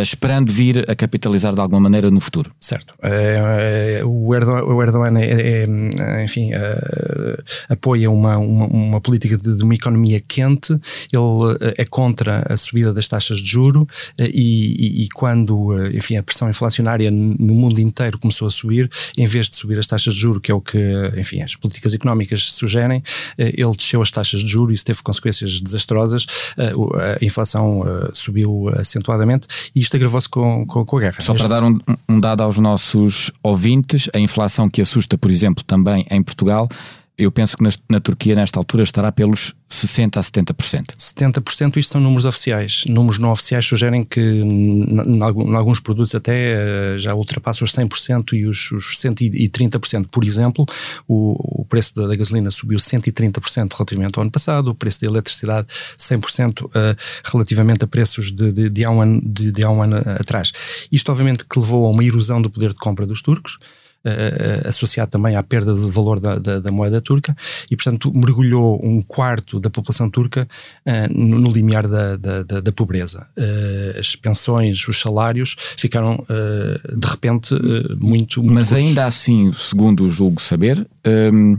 esperando 0.02 0.52
vir 0.52 0.90
a 0.90 0.96
capitalizar 0.96 1.54
de 1.54 1.62
alguma 1.62 1.82
maneira 1.82 2.10
no 2.12 2.20
futuro. 2.20 2.52
Certo. 2.60 2.94
Uh, 3.00 4.08
o 4.08 4.36
Erdogan, 4.36 4.64
o 4.64 4.82
Erdogan 4.82 5.20
é, 5.20 5.66
é, 5.66 6.24
enfim, 6.24 6.54
uh, 6.54 7.44
apoia 7.70 8.10
uma, 8.12 8.38
uma, 8.38 8.66
uma 8.66 9.02
política 9.02 9.38
de, 9.38 9.58
de, 9.58 9.64
uma 9.64 9.74
economia 9.74 10.20
quente, 10.20 10.74
ele 10.74 11.74
é 11.78 11.86
contra 11.86 12.46
a 12.50 12.58
subida 12.58 12.94
das 12.94 13.08
taxas 13.08 13.40
de 13.40 13.48
juro 13.48 13.88
e, 14.18 14.24
e, 14.24 15.04
e, 15.04 15.10
quando 15.10 15.76
enfim, 15.94 16.18
a 16.18 16.24
pressão 16.24 16.50
inflacionária 16.50 17.10
no 17.12 17.54
mundo 17.54 17.80
inteiro 17.80 18.20
começou 18.20 18.48
a 18.48 18.52
subir, 18.52 18.90
em 19.18 19.26
vez 19.26 19.50
de 19.50 19.56
subir 19.56 19.78
as 19.78 19.88
taxas 19.88 20.14
de 20.14 20.20
juro, 20.20 20.40
que 20.40 20.52
é 20.52 20.56
o 20.56 20.62
que 20.62 20.78
enfim, 21.18 21.42
as 21.42 21.56
políticas 21.56 21.94
económicas 21.94 22.52
sugerem, 22.54 23.04
ele 23.38 23.72
desceu 23.76 24.02
as 24.02 24.12
taxas 24.12 24.42
de 24.42 24.48
juro 24.48 24.72
e 24.72 24.76
isso 24.76 24.86
teve 24.86 25.02
consequências 25.02 25.62
desastrosas, 25.62 26.26
a 26.58 27.24
inflação 27.24 27.84
subiu 28.14 28.70
acentuadamente 28.76 29.48
e 29.76 29.80
isto 29.88 29.96
agravou-se 29.96 30.30
com, 30.30 30.66
com, 30.66 30.86
com, 30.86 30.98
a 30.98 31.00
guerra. 31.00 31.16
Só 31.20 31.34
para 31.34 31.48
dar 31.48 31.64
um, 31.64 31.80
um, 32.08 32.20
dado 32.20 32.44
aos 32.44 32.58
nossos 32.58 33.32
ouvintes, 33.42 34.10
a 34.14 34.20
inflação 34.20 34.70
que 34.70 34.82
assusta, 34.82 35.18
por 35.18 35.32
exemplo, 35.32 35.64
também 35.64 36.06
em 36.12 36.22
Portugal, 36.22 36.70
eu 37.18 37.32
penso 37.32 37.58
que 37.58 37.64
na, 37.64 37.70
na, 37.90 38.00
Turquia, 38.00 38.36
nesta 38.36 38.60
altura, 38.60 38.84
estará 38.84 39.12
pelos 39.12 39.56
60% 39.72 40.18
a 40.18 40.22
70%. 40.22 40.94
70%, 40.96 41.78
isto 41.78 41.92
são 41.92 42.00
números 42.00 42.26
oficiais. 42.26 42.84
Números 42.88 43.18
não 43.18 43.32
oficiais 43.32 43.66
sugerem 43.66 44.04
que, 44.04 44.22
em 44.22 45.56
alguns 45.56 45.80
produtos, 45.80 46.14
até 46.14 46.94
eh, 46.94 46.98
já 47.00 47.16
ultrapassa 47.16 47.64
os 47.64 47.72
100% 47.74 48.34
e 48.34 48.46
os, 48.46 48.72
os 48.72 48.96
130%. 48.98 50.06
Por 50.12 50.24
exemplo, 50.24 50.64
o, 51.08 51.62
o 51.62 51.66
preço 51.66 51.96
da, 51.96 52.06
da, 52.06 52.16
gasolina 52.16 52.52
subiu 52.52 52.78
130% 52.78 53.74
relativamente 53.74 54.20
ao 54.20 54.22
ano 54.22 54.32
passado, 54.32 54.68
o 54.68 54.76
preço 54.76 55.02
da 55.02 55.08
eletricidade 55.08 55.68
100% 55.98 56.66
uh, 56.66 56.70
eh, 56.76 56.96
relativamente 57.26 57.84
a 57.84 57.88
preços 57.88 58.32
de, 58.32 58.52
de, 58.52 58.70
de, 58.70 58.86
há 58.86 58.92
um 58.92 59.02
ano, 59.02 59.22
de, 59.26 59.52
de 59.52 59.66
há 59.66 59.72
um 59.72 59.82
ano 59.82 59.98
atrás. 59.98 60.52
Isto, 60.92 61.12
obviamente, 61.12 61.46
que 61.46 61.60
levou 61.60 61.88
a 61.88 61.90
uma 61.90 62.04
erosão 62.04 62.40
do 62.40 62.50
poder 62.50 62.74
de 62.74 62.78
compra 62.78 63.08
dos 63.08 63.24
turcos 63.24 63.58
uh, 64.06 64.68
associado 64.68 65.12
também 65.12 65.36
à 65.36 65.44
perda 65.44 65.74
de 65.74 65.90
valor 65.90 66.20
da, 66.20 66.36
da, 66.38 66.60
da, 66.60 66.72
moeda 66.72 67.02
turca 67.02 67.36
e, 67.70 67.76
portanto, 67.76 68.12
mergulhou 68.14 68.80
um 68.84 69.02
quarto 69.02 69.60
da 69.60 69.70
população 69.70 70.10
turca 70.10 70.48
uh, 70.86 71.14
no, 71.14 71.40
no, 71.40 71.50
limiar 71.50 71.88
da, 71.88 72.16
da, 72.16 72.72
pobreza. 72.72 73.28
Uh, 73.38 74.00
as 74.00 74.16
pensões, 74.16 74.88
os 74.88 75.00
salários 75.00 75.56
ficaram, 75.78 76.24
de 76.28 77.08
repente, 77.08 77.54
muito, 78.00 78.42
muito. 78.42 78.54
Mas 78.54 78.74
ainda 78.74 79.06
assim, 79.06 79.52
segundo 79.54 80.10
julgo 80.10 80.42
saber, 80.42 80.86
um, 81.06 81.58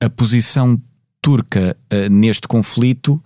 a 0.00 0.10
posição 0.10 0.80
turca 1.20 1.76
neste 2.10 2.48
conflito. 2.48 3.22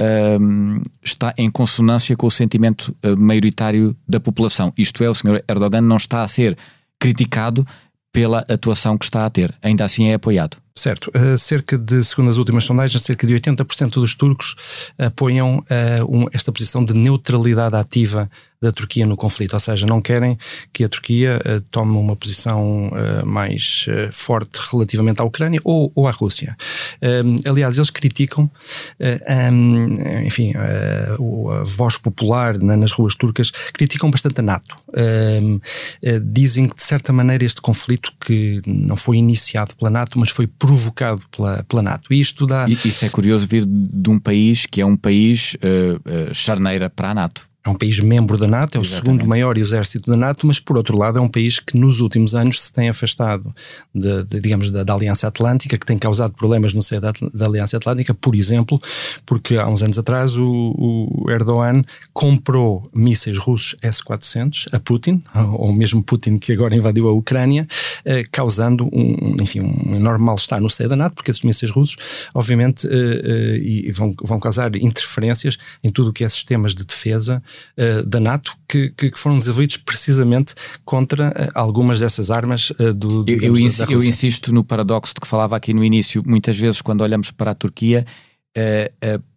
Um, 0.00 0.82
está 1.04 1.32
em 1.36 1.48
consonância 1.48 2.16
com 2.16 2.26
o 2.26 2.30
sentimento 2.30 2.96
uh, 3.04 3.20
maioritário 3.20 3.96
da 4.08 4.18
população. 4.18 4.72
Isto 4.76 5.04
é, 5.04 5.10
o 5.10 5.14
Sr. 5.14 5.44
Erdogan 5.48 5.82
não 5.82 5.96
está 5.96 6.22
a 6.22 6.28
ser 6.28 6.56
criticado 7.02 7.66
pela 8.12 8.46
atuação 8.48 8.96
que 8.96 9.04
está 9.04 9.26
a 9.26 9.30
ter. 9.30 9.52
Ainda 9.60 9.84
assim 9.84 10.06
é 10.06 10.14
apoiado. 10.14 10.61
Certo. 10.74 11.10
Uh, 11.14 11.36
cerca 11.36 11.76
de, 11.76 12.02
segundo 12.02 12.30
as 12.30 12.38
últimas 12.38 12.64
sondagens, 12.64 13.02
cerca 13.02 13.26
de 13.26 13.34
80% 13.34 13.90
dos 13.94 14.14
turcos 14.14 14.54
apoiam 14.98 15.58
uh, 15.58 15.62
um, 16.08 16.26
esta 16.32 16.50
posição 16.50 16.84
de 16.84 16.94
neutralidade 16.94 17.76
ativa 17.76 18.30
da 18.62 18.70
Turquia 18.70 19.04
no 19.04 19.16
conflito, 19.16 19.54
ou 19.54 19.60
seja, 19.60 19.84
não 19.86 20.00
querem 20.00 20.38
que 20.72 20.84
a 20.84 20.88
Turquia 20.88 21.42
uh, 21.44 21.60
tome 21.72 21.98
uma 21.98 22.14
posição 22.14 22.90
uh, 22.90 23.26
mais 23.26 23.86
uh, 23.88 24.12
forte 24.12 24.60
relativamente 24.70 25.20
à 25.20 25.24
Ucrânia 25.24 25.60
ou, 25.64 25.90
ou 25.96 26.06
à 26.06 26.12
Rússia. 26.12 26.56
aliás, 27.48 27.76
eles 27.76 27.90
criticam, 27.90 28.48
um, 29.52 29.94
enfim, 30.24 30.52
a 30.54 31.62
voz 31.64 31.96
popular 31.96 32.56
na, 32.58 32.76
nas 32.76 32.92
ruas 32.92 33.16
turcas 33.16 33.50
criticam 33.72 34.10
bastante 34.10 34.38
a 34.40 34.42
NATO. 34.42 34.76
dizem 36.22 36.68
que, 36.68 36.76
de 36.76 36.82
certa 36.82 37.12
maneira, 37.12 37.44
este 37.44 37.60
conflito 37.60 38.12
que 38.20 38.62
não 38.66 38.94
foi 38.94 39.16
iniciado 39.16 39.74
pela 39.74 39.90
NATO, 39.90 40.18
mas 40.18 40.30
foi 40.30 40.46
provocado 40.62 41.20
pela, 41.28 41.64
pela 41.64 41.82
NATO. 41.82 42.14
E 42.14 42.20
isto 42.20 42.46
dá. 42.46 42.68
Isso 42.68 43.04
é 43.04 43.08
curioso 43.08 43.48
vir 43.48 43.66
de 43.66 44.08
um 44.08 44.18
país 44.18 44.64
que 44.64 44.80
é 44.80 44.86
um 44.86 44.96
país 44.96 45.56
charneira 46.32 46.88
para 46.88 47.10
a 47.10 47.14
NATO 47.14 47.51
é 47.64 47.70
um 47.70 47.74
país 47.74 48.00
membro 48.00 48.36
da 48.36 48.48
NATO, 48.48 48.76
é 48.76 48.80
o 48.80 48.82
Exatamente. 48.82 49.04
segundo 49.04 49.28
maior 49.28 49.56
exército 49.56 50.10
da 50.10 50.16
NATO, 50.16 50.46
mas 50.46 50.58
por 50.58 50.76
outro 50.76 50.98
lado 50.98 51.18
é 51.18 51.20
um 51.20 51.28
país 51.28 51.60
que 51.60 51.78
nos 51.78 52.00
últimos 52.00 52.34
anos 52.34 52.60
se 52.60 52.72
tem 52.72 52.88
afastado, 52.88 53.54
de, 53.94 54.24
de 54.24 54.40
digamos, 54.40 54.70
da, 54.70 54.82
da, 54.82 54.92
Aliança 54.92 55.28
Atlântica, 55.28 55.78
que 55.78 55.86
tem 55.86 55.96
causado 55.96 56.34
problemas 56.34 56.74
no 56.74 56.82
seio 56.82 57.00
da, 57.00 57.12
da, 57.32 57.46
Aliança 57.46 57.76
Atlântica, 57.76 58.12
por 58.14 58.34
exemplo, 58.34 58.80
porque 59.24 59.56
há 59.56 59.68
uns 59.68 59.82
anos 59.82 59.96
atrás 59.96 60.36
o, 60.36 60.74
o 60.76 61.30
Erdogan 61.30 61.84
comprou 62.12 62.82
mísseis 62.92 63.38
russos 63.38 63.76
S-400 63.80 64.68
a 64.72 64.80
Putin, 64.80 65.22
ou 65.52 65.72
mesmo 65.72 66.02
Putin 66.02 66.38
que 66.38 66.52
agora 66.52 66.74
invadiu 66.74 67.08
a 67.08 67.12
Ucrânia, 67.12 67.66
eh, 68.04 68.24
causando 68.32 68.88
um, 68.92 69.36
enfim, 69.40 69.60
um 69.60 69.94
enorme 69.94 70.24
mal-estar 70.24 70.60
no 70.60 70.68
seio 70.68 70.88
da 70.88 70.96
NATO, 70.96 71.14
porque 71.14 71.30
esses 71.30 71.42
mísseis 71.42 71.70
russos, 71.70 71.96
obviamente, 72.34 72.88
eh, 72.88 73.86
eh, 73.88 73.92
vão, 73.92 74.14
vão 74.24 74.40
causar 74.40 74.74
interferências 74.74 75.58
em 75.84 75.90
tudo 75.90 76.10
o 76.10 76.12
que 76.12 76.24
é 76.24 76.28
sistemas 76.28 76.74
de 76.74 76.84
defesa 76.84 77.42
uh, 77.78 78.06
da 78.06 78.20
NATO 78.20 78.54
que, 78.68 78.90
que, 78.90 79.12
foram 79.14 79.38
desenvolvidos 79.38 79.76
precisamente 79.76 80.54
contra 80.84 81.28
uh, 81.28 81.50
algumas 81.54 82.00
dessas 82.00 82.30
armas 82.30 82.70
uh, 82.70 82.92
do, 82.94 83.24
do 83.24 83.30
eu, 83.30 83.40
eu, 83.40 83.58
ins 83.58 83.80
eu, 83.80 84.02
insisto 84.02 84.52
no 84.52 84.64
paradoxo 84.64 85.14
de 85.14 85.20
que 85.20 85.26
falava 85.26 85.56
aqui 85.56 85.72
no 85.72 85.84
início. 85.84 86.22
Muitas 86.26 86.56
vezes, 86.58 86.80
quando 86.80 87.02
olhamos 87.02 87.30
para 87.30 87.52
a 87.52 87.54
Turquia, 87.54 88.04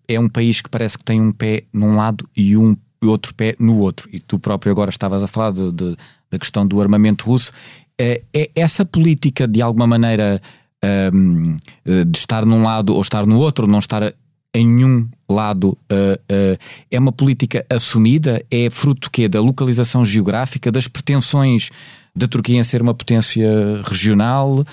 é 0.07 0.19
um 0.19 0.27
país 0.27 0.62
que 0.62 0.69
parece 0.69 0.98
que 0.98 1.03
tem 1.03 1.22
um 1.22 1.31
pé 1.31 1.63
num 1.74 1.95
lado 1.95 2.27
e 2.36 2.57
um 2.57 2.75
outro 3.03 3.34
pé 3.34 3.55
no 3.60 3.77
outro. 3.77 4.10
E 4.12 4.19
tu 4.19 4.38
próprio 4.38 4.72
agora 4.72 4.89
estavas 4.89 5.24
a 5.24 5.27
falar 5.27 5.51
de, 5.51 5.72
de, 5.72 5.95
da 6.29 6.38
questão 6.38 6.67
do 6.67 6.81
armamento 6.81 7.25
russo. 7.25 7.51
É, 7.98 8.22
essa 8.53 8.84
política, 8.84 9.48
de 9.48 9.62
alguma 9.62 9.88
maneira, 9.88 10.41
ehm, 10.84 11.55
de 11.86 12.17
estar 12.17 12.45
num 12.45 12.63
lado 12.63 12.93
ou 12.93 13.01
estar 13.01 13.25
no 13.25 13.39
outro, 13.39 13.67
não 13.67 13.79
estar 13.79 14.13
em 14.55 14.65
nenhum 14.65 15.09
lado 15.29 15.69
uh, 15.69 15.75
uh, 15.75 16.57
é 16.89 16.97
uma 16.97 17.12
política 17.12 17.65
assumida, 17.69 18.43
é 18.50 18.69
fruto 18.69 19.12
quê? 19.12 19.27
da 19.27 19.41
localização 19.41 20.05
geográfica, 20.05 20.71
das 20.71 20.88
pretensões 20.88 21.69
da 22.15 22.25
Turquia 22.25 22.57
em 22.57 22.63
ser 22.63 22.81
uma 22.81 22.93
potência 22.93 23.50
regional. 23.83 24.63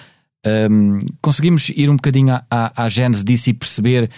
Um, 0.71 1.01
conseguimos 1.21 1.69
ir 1.71 1.91
um 1.91 1.97
bocadinho 1.97 2.35
à, 2.35 2.45
à, 2.49 2.85
à 2.85 2.89
gênese 2.89 3.25
disso 3.25 3.51
e 3.51 3.55
perceber 3.55 4.09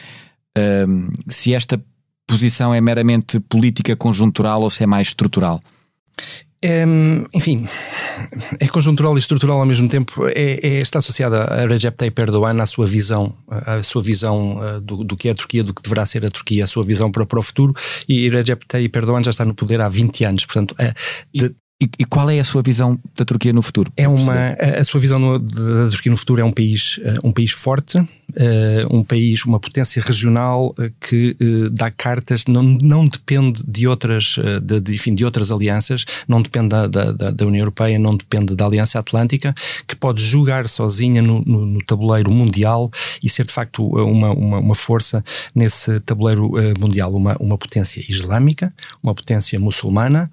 um, 0.87 1.06
se 1.28 1.54
esta 1.54 1.83
posição 2.26 2.75
é 2.75 2.80
meramente 2.80 3.40
política 3.40 3.97
conjuntural 3.97 4.61
ou 4.62 4.71
se 4.71 4.83
é 4.83 4.87
mais 4.87 5.09
estrutural? 5.09 5.62
É, 6.66 6.83
enfim, 7.35 7.68
é 8.59 8.66
conjuntural 8.66 9.14
e 9.16 9.18
estrutural 9.18 9.61
ao 9.61 9.66
mesmo 9.66 9.87
tempo. 9.87 10.26
É, 10.28 10.59
é, 10.62 10.78
está 10.78 10.99
associada 10.99 11.44
a 11.44 11.66
Recep 11.66 11.94
Tayyip 11.94 12.18
Erdogan 12.18 12.59
à 12.59 12.64
sua 12.64 12.87
visão, 12.87 13.35
à 13.50 13.83
sua 13.83 14.00
visão 14.00 14.56
uh, 14.56 14.80
do, 14.80 15.04
do, 15.04 15.14
que 15.14 15.28
é 15.28 15.33
a 15.33 15.35
Turquia, 15.35 15.62
do 15.62 15.75
que 15.75 15.83
deverá 15.83 16.06
ser 16.06 16.25
a 16.25 16.30
Turquia, 16.30 16.64
a 16.64 16.66
sua 16.66 16.83
visão 16.83 17.12
para, 17.12 17.26
para 17.26 17.38
o 17.38 17.42
futuro. 17.42 17.75
E 18.09 18.30
Recep 18.30 18.64
Tayyip 18.66 18.97
Erdogan 18.97 19.23
já 19.23 19.30
está 19.30 19.44
no 19.44 19.54
poder 19.54 19.78
há 19.83 19.90
20 19.90 20.25
anos. 20.25 20.47
Portanto, 20.47 20.75
é, 20.78 20.94
de, 21.35 21.54
e, 21.83 21.88
e, 21.99 22.04
qual 22.06 22.30
é 22.30 22.38
a 22.38 22.44
sua 22.44 22.62
visão 22.62 22.99
da 23.14 23.26
Turquia 23.26 23.52
no 23.52 23.61
futuro? 23.61 23.92
É 23.94 24.09
uma, 24.09 24.56
a 24.78 24.85
sua 24.85 25.00
visão 25.00 25.18
no, 25.18 25.38
da 25.38 25.90
Turquia 25.90 26.11
no 26.11 26.16
futuro 26.16 26.40
é 26.40 26.44
um 26.44 26.52
país, 26.52 26.99
eh, 27.02 27.14
um 27.23 27.33
país 27.33 27.50
forte, 27.50 27.99
uh, 28.31 28.97
um 28.97 29.02
país, 29.02 29.45
uma 29.45 29.61
potência 29.61 30.02
regional 30.02 30.75
uh, 30.78 30.93
que 31.00 31.37
uh, 31.40 31.71
dá 31.71 31.90
cartas, 31.90 32.47
não, 32.47 32.62
não 32.62 33.07
depende 33.07 33.62
de 33.66 33.87
outras, 33.87 34.37
de, 34.62 34.81
de, 34.81 34.95
enfim, 34.95 35.14
de 35.14 35.25
outras 35.25 35.50
alianças, 35.50 36.04
não 36.26 36.43
depende 36.43 36.69
da, 36.69 36.87
da, 36.87 37.12
da, 37.12 37.47
União 37.47 37.61
Europeia, 37.61 37.99
não 37.99 38.16
depende 38.16 38.54
da 38.54 38.66
Aliança 38.66 38.99
Atlântica, 38.99 39.54
que 39.87 39.95
pode 39.95 40.23
jogar 40.23 40.69
sozinha 40.69 41.21
no, 41.23 41.43
no, 41.45 41.66
no 41.66 41.85
tabuleiro 41.85 42.31
mundial 42.31 42.90
e 43.23 43.28
ser 43.28 43.45
de 43.45 43.52
facto 43.52 43.85
uma, 43.85 44.33
uma, 44.33 44.59
uma 44.59 44.75
força 44.75 45.25
nesse 45.54 46.00
tabuleiro 46.00 46.52
mundial, 46.78 47.14
uma, 47.14 47.37
uma 47.38 47.59
potência 47.59 48.00
islâmica, 48.09 48.73
uma 49.02 49.14
potência 49.14 49.59
muçulmana, 49.61 50.31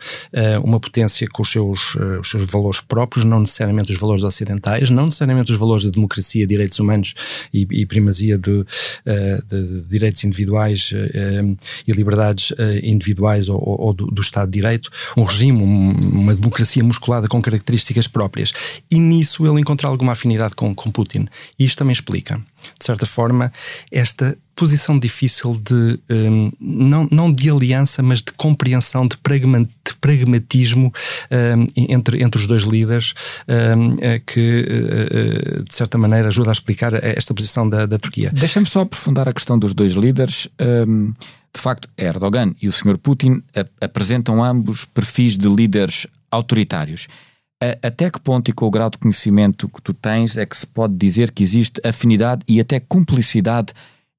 uma 0.64 0.80
potência 0.80 1.28
com 1.32 1.42
os 1.42 1.52
seus, 1.52 1.96
os 1.96 2.30
seus 2.30 2.50
valores 2.50 2.80
próprios, 2.80 3.26
não 3.26 3.40
necessariamente 3.40 3.92
os 3.92 4.00
valores 4.00 4.24
ocidentais, 4.24 4.90
não 4.90 5.06
necessariamente 5.06 5.52
os 5.52 5.58
valores 5.58 5.86
da 5.86 5.92
democracia, 5.92 6.48
direitos 6.48 6.80
humanos 6.80 7.14
e, 7.54 7.68
e 7.72 7.86
primazia 7.92 8.38
de, 8.38 8.66
eh, 9.06 9.42
de 9.50 9.82
direitos 9.82 10.24
individuais 10.24 10.94
eh, 10.94 11.42
e 11.86 11.92
liberdades 11.92 12.54
eh, 12.58 12.80
individuais 12.84 13.50
ou, 13.50 13.60
ou 13.62 13.94
do, 13.94 14.06
do, 14.06 14.22
Estado 14.22 14.50
de 14.50 14.54
Direito, 14.60 14.90
um 15.18 15.24
regime, 15.24 15.62
uma 15.62 16.34
democracia 16.34 16.82
musculada 16.82 17.28
com 17.28 17.42
características 17.42 18.08
próprias. 18.08 18.54
E 18.90 18.98
nisso 18.98 19.46
ele 19.46 19.60
encontra 19.60 19.90
alguma 19.90 20.14
afinidade 20.14 20.56
com, 20.56 20.74
com 20.74 20.90
Putin. 20.90 21.28
E 21.60 21.66
isto 21.66 21.80
também 21.80 21.92
explica, 21.92 22.42
de 22.80 22.86
certa 22.86 23.06
forma, 23.06 23.52
esta 23.92 24.38
posição 24.56 25.00
difícil 25.00 25.54
de 25.54 26.00
um, 26.10 26.52
não, 26.60 27.08
não 27.12 27.32
de 27.32 27.50
aliança, 27.50 28.04
mas 28.04 28.20
de 28.20 28.32
compreensão, 28.34 29.08
de, 29.08 29.18
pragma, 29.18 29.62
de 29.64 29.96
pragmatismo 30.00 30.94
um, 31.32 31.66
entre, 31.76 32.22
entre 32.22 32.40
os 32.40 32.46
dois 32.46 32.64
líderes, 32.64 33.16
um, 33.48 33.98
eh, 34.00 34.22
que 34.24 34.66
uh, 35.60 35.64
de 35.64 35.76
certa 35.76 35.98
maneira 35.98 36.28
ajuda 36.28 36.52
a 36.52 36.54
explicar 36.54 36.94
esta 37.04 37.34
posição 37.34 37.68
da, 37.68 37.88
da 37.88 37.98
Turquia. 37.98 38.32
Deixa-me 38.34 38.68
só 38.68 38.82
aprofundar 38.82 39.28
a 39.28 39.34
questão 39.34 39.58
dos 39.58 39.74
dois 39.74 39.94
líderes. 39.94 40.48
Hum, 40.88 41.12
de 41.54 41.60
facto, 41.60 41.90
Erdogan 41.98 42.54
e 42.62 42.68
o 42.68 42.72
Sr. 42.72 42.98
Putin 42.98 43.42
apresentam 43.82 44.44
ambos 44.44 44.86
perfis 44.86 45.38
de 45.38 45.50
líderes 45.50 46.08
autoritários. 46.30 47.08
Até 47.84 48.10
que 48.10 48.20
ponto 48.20 48.50
e 48.50 48.54
com 48.54 48.66
o 48.66 48.72
grau 48.72 48.90
de 48.90 48.98
conhecimento 48.98 49.70
que 49.70 49.82
tu 49.82 49.94
tens 49.94 50.36
é 50.36 50.46
que 50.46 50.58
se 50.58 50.66
pode 50.66 50.96
dizer 50.96 51.32
que 51.32 51.44
existe 51.44 51.80
afinidade 51.86 52.42
e 52.48 52.60
até 52.60 52.80
cumplicidade 52.80 53.74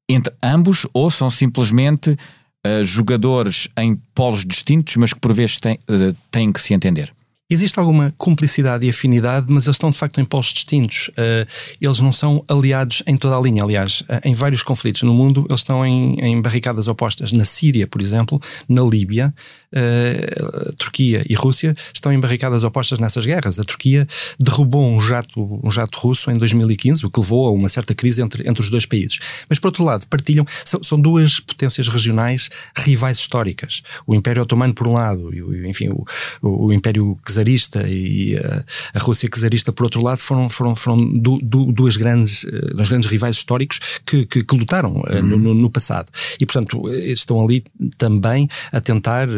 entre 0.09 0.33
ambos 0.43 0.87
ou 0.93 1.11
são 1.11 1.31
simplesmente 1.31 2.11
uh, 2.11 2.85
jogadores 2.85 3.69
em 3.77 3.95
polos 4.15 4.45
distintos, 4.45 4.97
mas 4.97 5.13
que 5.13 5.21
por 5.21 5.33
vezes 5.33 5.59
têm, 5.59 5.79
uh, 5.89 6.15
têm 6.31 6.53
que 6.53 6.61
se 6.61 6.75
entender? 6.75 7.13
Existe 7.51 7.79
alguma 7.79 8.15
cumplicidade 8.17 8.87
e 8.87 8.91
afinidade, 8.91 9.47
mas 9.51 9.67
eles 9.67 9.75
estão 9.75 9.91
de 9.91 9.99
facto 9.99 10.19
em 10.19 10.25
polos 10.25 10.55
distintos. 10.55 11.09
Uh, 11.09 11.47
eles 11.81 12.01
não 12.01 12.11
são 12.11 12.43
aliados 12.49 13.03
em 13.07 13.17
toda 13.17 13.37
a 13.37 13.41
linha. 13.41 13.63
Aliás, 13.63 14.03
em 14.25 14.33
vários 14.33 14.63
conflitos 14.63 15.03
no 15.03 15.13
mundo, 15.13 15.45
eles 15.51 15.61
estão 15.61 15.85
em, 15.85 16.19
em 16.21 16.41
barricadas 16.41 16.89
opostas. 16.89 17.31
Na 17.31 17.45
Síria, 17.45 17.87
por 17.87 18.01
exemplo, 18.01 18.41
na 18.67 18.83
Líbia, 18.83 19.35
uh, 19.73 20.73
Turquia 20.77 21.23
e 21.29 21.35
Rússia 21.35 21.75
estão 21.93 22.13
em 22.13 22.21
barricadas 22.21 22.63
opostas 22.63 22.99
nessas 22.99 23.25
guerras. 23.27 23.59
A 23.59 23.65
Turquia 23.65 24.07
derrubou 24.39 24.93
um 24.93 25.01
jato, 25.01 25.61
um 25.63 25.71
jato 25.71 25.99
russo 25.99 26.31
em 26.31 26.35
2015, 26.35 27.07
o 27.07 27.11
que 27.11 27.21
levou 27.21 27.49
a 27.49 27.51
uma 27.51 27.69
certa 27.69 27.95
crise 27.95 28.23
entre, 28.23 28.49
entre 28.49 28.63
os 28.63 28.71
dois 28.71 28.87
países. 28.87 29.19
Mas, 29.49 29.59
por 29.59 29.69
outro 29.69 29.85
lado, 29.85 30.07
partilham. 30.07 30.47
São, 30.65 30.83
são 30.83 31.01
duas 31.01 31.41
potências 31.41 31.89
regionais 31.89 32.51
rivais 32.77 33.19
históricas. 33.19 33.83
O 34.07 34.15
Império 34.15 34.43
Otomano, 34.43 34.75
por 34.75 34.87
um 34.87 34.93
lado, 34.93 35.33
e, 35.35 35.69
enfim, 35.69 35.89
o, 35.89 36.05
o 36.43 36.73
Império 36.73 37.19
Czarista 37.25 37.87
e 37.89 38.37
a, 38.37 38.65
a 38.95 38.99
Rússia 38.99 39.29
Czarista, 39.29 39.73
por 39.73 39.85
outro 39.85 40.03
lado, 40.03 40.19
foram, 40.19 40.49
foram, 40.49 40.77
foram 40.77 41.19
du, 41.19 41.39
du, 41.43 41.73
duas 41.73 41.97
grandes, 41.97 42.45
uh, 42.45 42.77
dois 42.77 42.89
grandes 42.89 43.09
rivais 43.09 43.37
históricos 43.37 43.81
que, 44.07 44.27
que, 44.27 44.45
que 44.45 44.57
lutaram 44.57 44.97
uh, 44.97 45.17
uhum. 45.17 45.23
no, 45.23 45.55
no, 45.55 45.71
passado. 45.71 46.11
E, 46.41 46.47
portanto, 46.47 46.89
estão 46.89 47.43
ali 47.43 47.65
também 47.97 48.49
a 48.71 48.81
tentar 48.81 49.29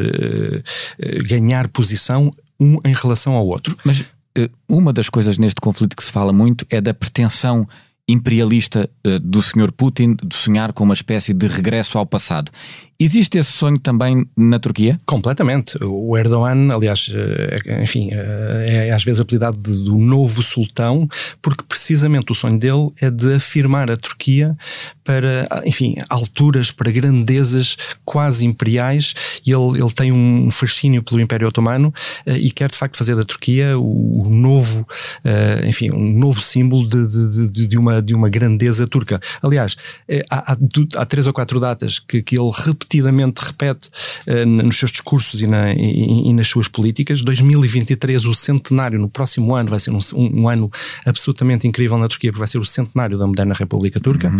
ganhar 1.26 1.68
posição 1.68 2.32
um 2.60 2.78
em 2.84 2.94
relação 2.94 3.34
ao 3.34 3.46
outro. 3.46 3.76
Mas 3.84 4.04
uma 4.68 4.92
das 4.92 5.08
coisas 5.08 5.38
neste 5.38 5.60
conflito 5.60 5.96
que 5.96 6.02
se 6.02 6.10
fala 6.10 6.32
muito 6.32 6.66
é 6.70 6.80
da 6.80 6.92
pretensão 6.92 7.66
imperialista 8.08 8.88
uh, 9.06 9.18
do 9.18 9.40
Sr. 9.40 9.72
Putin 9.72 10.14
de 10.14 10.36
sonhar 10.36 10.72
com 10.72 10.84
uma 10.84 10.94
espécie 10.94 11.32
de 11.32 11.46
regresso 11.46 11.98
ao 11.98 12.04
passado. 12.04 12.50
Existe 12.98 13.38
esse 13.38 13.52
sonho 13.52 13.78
também 13.78 14.24
na 14.36 14.58
Turquia? 14.58 14.98
Completamente. 15.04 15.76
O 15.82 16.16
Erdogan, 16.16 16.72
aliás, 16.72 17.10
eh, 17.12 17.82
enfim, 17.82 18.10
eh, 18.12 18.86
é 18.88 18.92
às 18.92 19.04
vezes 19.04 19.20
apelidado 19.20 19.58
do 19.58 19.98
novo 19.98 20.42
sultão, 20.42 21.08
porque 21.42 21.64
precisamente 21.68 22.30
o 22.30 22.34
sonho 22.34 22.58
dele 22.58 22.88
é 23.00 23.10
de 23.10 23.34
afirmar 23.34 23.90
a 23.90 23.96
Turquia 23.96 24.56
para, 25.02 25.46
enfim, 25.66 25.96
alturas, 26.08 26.70
para 26.70 26.90
grandezas 26.90 27.76
quase 28.04 28.46
imperiais. 28.46 29.14
E 29.44 29.52
ele, 29.52 29.80
ele 29.80 29.92
tem 29.92 30.12
um 30.12 30.50
fascínio 30.50 31.02
pelo 31.02 31.20
Império 31.20 31.48
Otomano 31.48 31.92
e 32.26 32.50
quer 32.50 32.70
de 32.70 32.76
facto 32.76 32.96
fazer 32.96 33.14
da 33.14 33.24
Turquia 33.24 33.78
o 33.78 34.28
novo, 34.30 34.86
enfim, 35.66 35.90
um 35.90 36.18
novo 36.18 36.40
símbolo 36.40 36.88
de, 36.88 37.48
de, 37.48 37.66
de, 37.66 37.76
uma 37.76 38.00
de 38.00 38.14
uma 38.14 38.28
grandeza 38.28 38.86
turca. 38.86 39.20
Aliás, 39.42 39.76
eh, 40.08 40.24
há, 40.30 40.52
há, 40.52 40.56
há 40.96 41.06
três 41.06 41.26
ou 41.26 41.32
quatro 41.32 41.60
datas 41.60 41.98
que, 41.98 42.22
que 42.22 42.38
ele 42.38 42.50
repetidamente 42.84 43.40
repete 43.40 43.88
uh, 44.26 44.46
nos 44.46 44.78
seus 44.78 44.92
discursos 44.92 45.40
e, 45.40 45.46
na, 45.46 45.72
e, 45.72 46.28
e, 46.28 46.32
nas 46.32 46.48
suas 46.48 46.68
políticas. 46.68 47.22
2023, 47.22 48.26
o 48.26 48.34
centenário, 48.34 48.98
no 48.98 49.08
próximo 49.08 49.54
ano, 49.54 49.70
vai 49.70 49.80
ser 49.80 49.90
um, 49.90 49.98
um, 50.14 50.48
ano 50.48 50.70
absolutamente 51.04 51.66
incrível 51.66 51.98
na 51.98 52.08
Turquia, 52.08 52.30
porque 52.30 52.38
vai 52.38 52.48
ser 52.48 52.58
o 52.58 52.64
centenário 52.64 53.18
da 53.18 53.26
moderna 53.26 53.54
República 53.54 53.98
Turca. 53.98 54.28
Uhum. 54.28 54.38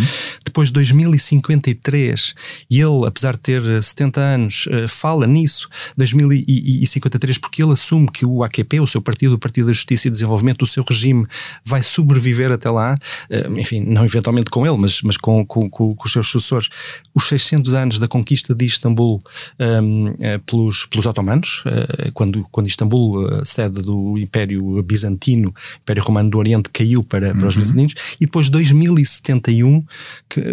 Depois, 0.55 0.71
2053, 0.71 2.33
e 2.71 2.81
ele, 2.81 3.07
apesar 3.09 3.33
de 3.33 3.41
ter 3.41 3.83
70 3.83 4.21
anos, 4.21 4.67
uh, 4.67 4.87
fala 4.89 5.27
nisso, 5.27 5.69
2053, 5.97 7.39
porque 7.39 7.61
ele 7.61 7.73
assume 7.73 8.09
que 8.09 8.25
o 8.25 8.45
AKP, 8.45 8.79
o 8.79 8.87
seu 8.87 9.03
partido, 9.03 9.35
o 9.35 9.39
Partido 9.39 9.67
da 9.67 9.73
Justiça 9.73 10.07
e 10.07 10.11
Desenvolvimento, 10.13 10.63
o 10.63 10.67
seu 10.67 10.85
regime, 10.89 11.27
vai 11.65 11.83
sobreviver 11.83 12.53
até 12.53 12.71
lá. 12.71 12.95
Uh, 13.29 13.59
enfim, 13.59 13.81
não 13.81 14.05
eventualmente 14.05 14.49
com 14.49 14.65
ele, 14.65 14.77
mas, 14.77 15.03
mas 15.03 15.17
com, 15.17 15.45
com, 15.45 15.69
com, 15.69 15.97
os 16.05 16.13
seus 16.13 16.29
sucessores, 16.29 16.69
os 17.13 17.27
600 17.27 17.75
anos 17.75 17.99
da 17.99 18.07
conquista 18.07 18.55
de 18.55 18.65
Istambul 18.65 19.21
um, 19.59 20.11
uh, 20.11 20.17
pelos, 20.47 20.87
pelos 20.87 21.05
otomanos, 21.05 21.65
quando, 22.13 22.47
quando 22.53 22.69
Istambul, 22.69 23.45
sede 23.45 23.83
do 23.83 24.17
Império 24.19 24.81
Bizantino, 24.85 25.53
Império 25.83 26.05
Romano 26.05 26.31
do 26.31 26.39
Oriente, 26.39 26.71
caiu 26.71 27.03
para, 27.03 27.33
uhum. 27.33 27.39
para 27.39 27.49
os 27.49 27.57
uhum. 27.57 27.61
bizantinos, 27.61 27.95
e 28.21 28.27
depois 28.27 28.49
2071, 28.49 29.85
que 30.29 30.44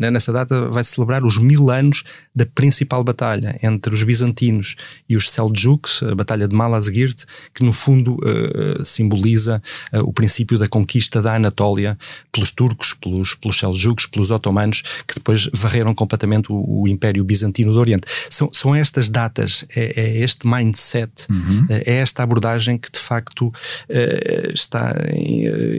nessa 0.00 0.32
data 0.32 0.68
vai 0.68 0.84
celebrar 0.84 1.24
os 1.24 1.38
mil 1.38 1.70
anos 1.70 2.02
da 2.34 2.46
principal 2.46 3.02
batalha 3.04 3.58
entre 3.62 3.92
os 3.92 4.02
bizantinos 4.02 4.76
e 5.08 5.16
os 5.16 5.30
Seljuks, 5.30 6.02
a 6.02 6.14
Batalha 6.14 6.48
de 6.48 6.54
Malazgirt, 6.54 7.24
que 7.54 7.64
no 7.64 7.72
fundo 7.72 8.18
simboliza 8.84 9.62
o 10.04 10.12
princípio 10.12 10.58
da 10.58 10.68
conquista 10.68 11.22
da 11.22 11.34
Anatólia 11.34 11.98
pelos 12.32 12.50
turcos, 12.50 12.94
pelos, 12.94 13.34
pelos 13.34 13.58
seljugos, 13.58 14.06
pelos 14.06 14.30
otomanos, 14.30 14.82
que 15.06 15.14
depois 15.14 15.48
varreram 15.52 15.94
completamente 15.94 16.52
o, 16.52 16.82
o 16.82 16.88
Império 16.88 17.24
Bizantino 17.24 17.72
do 17.72 17.78
Oriente. 17.78 18.06
São, 18.28 18.50
são 18.52 18.74
estas 18.74 19.08
datas, 19.08 19.64
é, 19.74 20.00
é 20.00 20.18
este 20.18 20.46
mindset, 20.46 21.10
uhum. 21.30 21.66
é 21.68 21.96
esta 21.96 22.22
abordagem 22.22 22.78
que 22.78 22.90
de 22.90 22.98
facto 22.98 23.52
é, 23.88 24.50
está, 24.54 24.94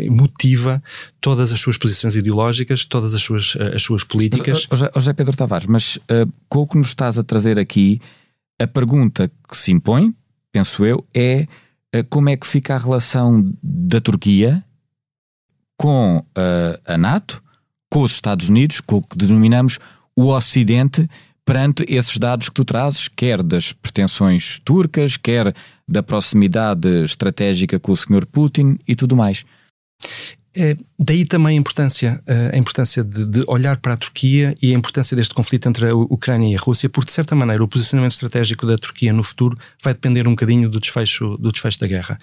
motiva 0.10 0.82
todas 1.22 1.52
as 1.54 1.60
suas 1.60 1.78
posições 1.78 2.16
ideológicas, 2.16 2.84
todas 2.84 3.14
as 3.14 3.22
suas, 3.22 3.56
as 3.56 3.84
suas 3.84 4.04
políticas. 4.04 4.68
José, 4.70 4.92
José 4.94 5.14
Pedro 5.14 5.38
Tavares, 5.38 5.68
mas 5.68 5.98
uh, 5.98 6.32
com 6.50 6.62
o 6.62 6.68
que 6.68 6.78
nos 6.78 6.88
estás 6.88 7.18
a 7.20 7.24
trazer 7.24 7.60
aqui, 7.60 8.02
a 8.60 8.66
pergunta 8.66 9.32
que 9.48 9.56
se 9.56 9.72
impõe, 9.72 10.14
penso 10.52 10.84
eu, 10.84 11.06
é 11.14 11.46
uh, 11.96 12.04
como 12.10 12.30
é 12.30 12.36
que 12.36 12.48
fica 12.48 12.76
a 12.76 12.80
relação 12.80 13.54
da 13.62 14.02
Turquia 14.02 14.64
com 15.78 16.18
uh, 16.18 16.82
a 16.86 16.98
NATO, 16.98 17.42
com 17.90 18.02
os 18.02 18.14
Estados 18.14 18.50
Unidos, 18.50 18.82
com 18.82 18.98
o 18.98 19.02
que 19.02 19.18
denominamos 19.18 19.78
o 20.16 20.30
Ocidente, 20.30 21.08
perante 21.46 21.84
esses 21.88 22.18
dados 22.18 22.50
que 22.50 22.56
tu 22.56 22.66
trazes, 22.66 23.08
quer 23.08 23.44
das 23.44 23.74
pretensões 23.74 24.60
turcas, 24.60 25.18
quer 25.18 25.54
da 25.88 26.02
proximidade 26.02 27.04
estratégica 27.04 27.80
com 27.80 27.92
o 27.92 27.98
Sr. 27.98 28.26
Putin 28.26 28.78
e 28.88 28.96
tudo 28.96 29.16
mais. 29.16 29.44
É, 30.56 30.76
daí 31.00 31.24
também 31.24 31.56
a 31.56 31.60
importância, 31.60 32.22
a 32.52 32.58
importância 32.58 33.04
de, 33.04 33.26
de, 33.26 33.44
olhar 33.48 33.78
para 33.78 33.94
a 33.94 33.98
Turquia 33.98 34.54
e 34.62 34.74
a 34.74 34.78
importância 34.78 35.16
deste 35.16 35.34
conflito 35.34 35.68
entre 35.70 35.88
a 35.88 35.96
Ucrânia 35.96 36.52
e 36.52 36.56
a 36.58 36.60
Rússia, 36.60 36.90
porque 36.90 37.08
de 37.08 37.14
certa 37.14 37.34
maneira 37.34 37.64
o 37.64 37.68
posicionamento 37.68 38.12
estratégico 38.12 38.68
da 38.68 38.78
Turquia 38.78 39.14
no 39.14 39.24
futuro 39.24 39.58
vai 39.82 39.94
depender 39.94 40.28
um 40.28 40.32
bocadinho 40.32 40.70
do 40.70 40.80
desfecho, 40.80 41.38
do 41.38 41.52
desfecho 41.52 41.80
da 41.80 41.88
guerra. 41.88 42.20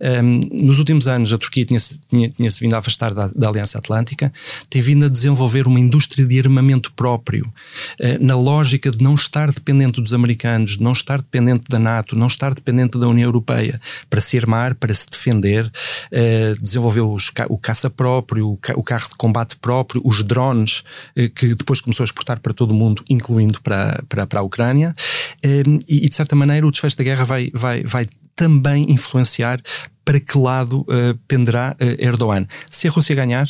Um, 0.00 0.64
nos 0.64 0.78
últimos 0.78 1.08
anos 1.08 1.32
a 1.32 1.38
Turquia 1.38 1.64
tinha-se 1.64 2.00
tinha, 2.08 2.30
tinha 2.30 2.50
vindo 2.60 2.74
a 2.74 2.78
afastar 2.78 3.12
da, 3.12 3.26
da, 3.28 3.48
Aliança 3.48 3.78
Atlântica, 3.78 4.32
tem 4.70 4.80
vindo 4.80 5.06
a 5.06 5.08
desenvolver 5.08 5.66
uma 5.66 5.80
indústria 5.80 6.24
de 6.24 6.38
armamento 6.38 6.92
próprio, 6.92 7.44
uh, 7.44 8.24
na 8.24 8.36
lógica 8.36 8.90
de 8.90 9.02
não 9.02 9.14
estar 9.14 9.50
dependente 9.50 10.00
dos 10.00 10.14
americanos, 10.14 10.76
de 10.76 10.82
não 10.82 10.92
estar 10.92 11.20
dependente 11.20 11.64
da 11.68 11.78
NATO, 11.78 12.14
não 12.14 12.28
estar 12.28 12.54
dependente 12.54 12.98
da 12.98 13.08
União 13.08 13.26
Europeia, 13.26 13.80
para 14.08 14.20
se 14.20 14.38
armar, 14.38 14.74
para 14.76 14.94
se 14.94 15.06
defender, 15.10 15.66
uh, 15.66 16.62
desenvolveu 16.62 17.12
os, 17.12 17.30
o 17.48 17.58
caça 17.72 17.88
próprio, 17.88 18.58
o 18.76 18.82
carro 18.82 19.08
de 19.08 19.14
combate 19.16 19.56
próprio, 19.56 20.02
os 20.04 20.22
drones, 20.22 20.84
eh, 21.16 21.28
que 21.28 21.54
depois 21.54 21.80
começou 21.80 22.04
a 22.04 22.06
exportar 22.06 22.38
para 22.38 22.52
todo 22.52 22.72
o 22.72 22.74
mundo, 22.74 23.02
incluindo 23.08 23.60
para, 23.62 24.02
para, 24.08 24.26
para 24.26 24.40
a 24.40 24.42
Ucrânia. 24.42 24.94
Ehm, 25.42 25.78
e, 25.88 26.08
de 26.08 26.14
certa 26.14 26.36
maneira, 26.36 26.66
o 26.66 26.70
desfecho 26.70 26.98
da 26.98 27.04
guerra 27.04 27.24
vai, 27.24 27.50
vai, 27.54 27.82
vai 27.82 28.06
também 28.36 28.90
influenciar 28.92 29.60
para 30.04 30.20
que 30.20 30.36
lado 30.36 30.80
uh, 30.80 31.16
penderá 31.26 31.76
uh, 31.80 32.04
Erdogan. 32.04 32.46
Se 32.70 32.88
a 32.88 32.90
Rússia 32.90 33.14
ganhar, 33.14 33.46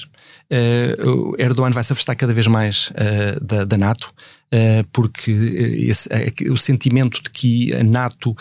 Erdogan 1.38 1.70
vai 1.70 1.82
se 1.82 1.94
afastar 1.94 2.14
cada 2.14 2.34
vez 2.34 2.46
mais 2.46 2.92
da, 3.40 3.64
da, 3.64 3.78
NATO. 3.78 4.12
Uh, 4.52 4.84
porque 4.92 5.30
esse, 5.30 6.08
o 6.50 6.56
sentimento 6.56 7.22
de 7.22 7.30
que 7.30 7.74
a 7.74 7.82
NATO 7.82 8.36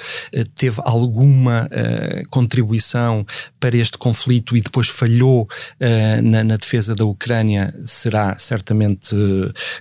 teve 0.56 0.82
alguma 0.84 1.70
contribuição 2.30 3.26
para 3.60 3.78
este 3.78 3.98
conflito 3.98 4.58
e 4.58 4.62
depois 4.62 4.90
falhou 4.90 5.48
na, 6.24 6.44
na, 6.44 6.58
defesa 6.58 6.94
da 6.94 7.06
Ucrânia 7.06 7.74
será 7.86 8.38
certamente 8.38 9.16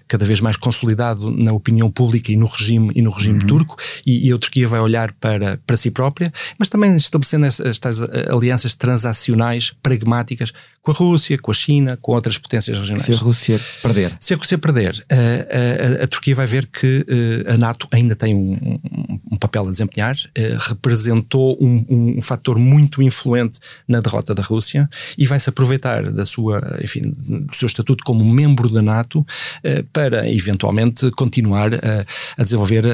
cada 0.07 0.25
vez 0.25 0.41
mais 0.41 0.57
consolidado 0.57 1.31
na 1.31 1.53
opinião 1.53 1.91
pública 1.91 2.31
e 2.33 2.37
no 2.37 2.47
regime, 2.47 2.93
e 2.95 3.03
no 3.03 3.11
regime 3.11 3.41
uhum. 3.41 3.47
turco, 3.47 3.77
e, 4.07 4.29
e, 4.29 4.33
a 4.33 4.39
Turquia 4.39 4.69
vai 4.69 4.81
olhar 4.81 5.13
para, 5.15 5.59
para 5.67 5.77
si 5.77 5.91
própria, 5.91 6.33
mas 6.59 6.69
também 6.69 6.95
estabelecendo 6.97 7.47
estas 7.47 8.01
alianças 8.01 8.75
transacionais 8.75 9.73
pragmáticas 9.83 10.53
com 10.83 10.91
a 10.93 10.95
Rússia, 10.95 11.37
com 11.39 11.51
a 11.51 11.55
China, 11.55 11.97
com 12.01 12.13
outras 12.13 12.39
potências 12.39 12.79
regionais. 12.79 13.05
Se 13.05 13.13
a 13.13 13.17
Rússia 13.17 13.61
perder. 13.83 14.17
Se 14.19 14.33
a 14.33 14.37
Rússia 14.37 14.57
perder, 14.57 15.05
a, 15.11 16.01
a, 16.01 16.05
a 16.05 16.09
Turquia 16.09 16.35
vai 16.35 16.47
ver 16.47 16.67
que 16.67 17.01
uh, 17.01 17.53
a 17.53 17.59
NATO 17.59 17.87
ainda 17.91 18.17
tem 18.17 18.35
um, 18.35 18.53
um, 18.53 19.21
um 19.33 19.37
papel 19.37 19.69
a 19.69 19.71
desempenhar, 19.71 20.17
uh, 20.17 20.69
representou 20.69 21.59
um, 21.61 22.17
um, 22.19 22.23
fator 22.23 22.59
muito 22.59 23.03
influente 23.03 23.59
na 23.87 24.01
derrota 24.01 24.35
da 24.35 24.43
Rússia 24.43 24.89
e 25.19 25.27
vai 25.27 25.39
se 25.39 25.51
aproveitar 25.51 26.11
da 26.11 26.25
sua, 26.25 26.79
enfim, 26.83 27.15
do 27.15 27.55
seu 27.55 27.67
estatuto 27.67 28.03
como 28.03 28.25
membro 28.25 28.71
da 28.71 28.81
NATO 28.81 29.21
uh, 29.21 29.85
para 29.93 30.31
eventualmente 30.31 31.11
continuar 31.11 31.75
a, 31.75 32.07
a 32.39 32.45
desenvolver 32.45 32.85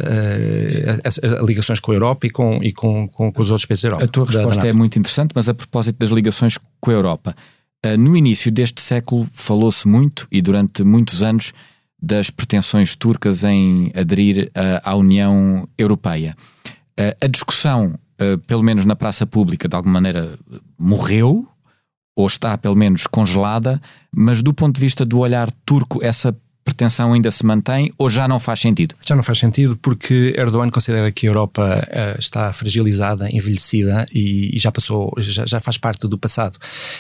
ligações 1.47 1.79
com 1.79 1.93
a 1.93 1.95
Europa 1.95 2.27
e 2.27 2.31
com, 2.31 2.63
e 2.63 2.73
com, 2.73 3.07
com, 3.09 3.33
com 3.33 3.43
os 3.43 3.51
outros 3.51 3.67
países 3.67 3.83
da 3.83 3.89
Europa. 3.91 4.05
A 4.05 4.09
tua 4.09 4.27
resposta 4.27 4.67
é 4.67 4.73
muito 4.73 4.99
interessante, 4.99 5.31
mas 5.35 5.49
a 5.49 5.55
propósito 5.55 5.97
das 5.99 6.09
ligações 6.09 6.59
com 6.81 6.91
a 6.91 6.95
Europa. 6.95 7.35
Eh, 7.83 7.97
no 7.97 8.17
início 8.17 8.51
deste 8.51 8.81
século 8.81 9.29
falou-se 9.33 9.87
muito 9.87 10.27
e 10.31 10.41
durante 10.41 10.83
muitos 10.83 11.23
anos 11.23 11.53
das 12.01 12.31
pretensões 12.31 12.95
turcas 12.95 13.45
em 13.45 13.91
aderir 13.95 14.51
eh, 14.55 14.81
à 14.85 14.95
União 14.95 15.69
Europeia. 15.79 16.37
Eh, 16.97 17.17
a 17.23 17.27
discussão 17.27 17.99
pelo 18.47 18.63
menos 18.63 18.87
na 18.87 18.97
praça 18.97 19.27
pública, 19.27 19.69
de 19.69 19.77
alguma 19.77 20.01
maneira 20.01 20.39
morreu, 20.79 21.47
ou 22.17 22.27
está 22.27 22.57
pelo 22.57 22.75
menos 22.75 23.07
congelada, 23.07 23.79
mas 24.11 24.41
do 24.41 24.55
ponto 24.55 24.77
de 24.77 24.81
vista 24.81 25.05
do 25.05 25.19
olhar 25.19 25.51
turco, 25.67 26.03
essa 26.03 26.35
pretensão 26.67 27.13
ainda 27.13 27.31
se 27.31 27.47
mantém 27.47 27.93
ou 27.97 28.11
já 28.11 28.27
não 28.27 28.41
faz 28.41 28.61
sentido? 28.61 28.97
Já 29.07 29.15
não 29.15 29.23
faz 29.23 29.39
sentido 29.39 29.77
porque 29.77 30.35
Erdogan 30.37 30.69
considera 30.69 31.13
que 31.13 31.27
a 31.27 31.31
Europa 31.31 31.87
uh, 31.89 32.19
está 32.19 32.53
fragilizada, 32.53 33.31
envelhecida 33.31 34.05
e, 34.13 34.55
e 34.55 34.59
já 34.59 34.73
passou, 34.73 35.15
já, 35.19 35.47
já, 35.47 35.61
faz 35.61 35.79
parte 35.79 36.09
do 36.09 36.19
passado. 36.19 36.57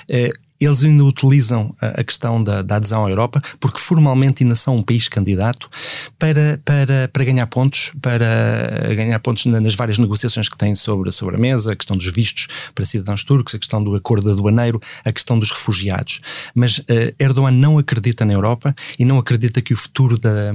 Uh, 0.09 0.46
eles 0.61 0.83
ainda 0.85 1.05
utilizam 1.05 1.75
a 1.81 2.03
questão 2.03 2.43
da, 2.43 2.63
da, 2.63 2.77
adesão 2.77 3.05
à 3.07 3.11
Europa, 3.11 3.41
porque 3.61 3.79
formalmente 3.79 4.43
ainda 4.43 4.55
são 4.55 4.77
um 4.77 4.83
país 4.83 5.09
candidato, 5.09 5.69
para, 6.19 6.61
para, 6.65 7.09
para 7.13 7.25
ganhar 7.25 7.47
pontos, 7.47 7.93
para 8.01 8.95
ganhar 8.95 9.19
pontos 9.21 9.47
nas 9.47 9.75
várias 9.75 9.99
negociações 9.99 10.49
que 10.49 10.57
têm 10.57 10.75
sobre, 10.75 11.13
sobre 11.13 11.37
a 11.37 11.39
mesa, 11.39 11.73
a 11.73 11.77
questão 11.77 11.97
dos 11.97 12.11
vistos 12.11 12.49
para 12.75 12.85
cidadãos 12.85 13.23
turcos, 13.23 13.55
a 13.55 13.59
questão 13.59 13.83
do 13.83 13.95
acordo 13.95 14.31
aduaneiro, 14.31 14.81
a 15.05 15.13
questão 15.13 15.39
dos 15.39 15.51
refugiados. 15.51 16.21
Mas 16.55 16.79
uh, 16.79 16.85
Erdogan 17.19 17.51
não 17.51 17.79
acredita 17.79 18.25
na 18.25 18.33
Europa 18.33 18.75
e 18.99 19.05
não 19.05 19.19
acredita 19.19 19.61
que 19.61 19.73
o 19.73 19.77
futuro 19.77 20.19
da, 20.19 20.53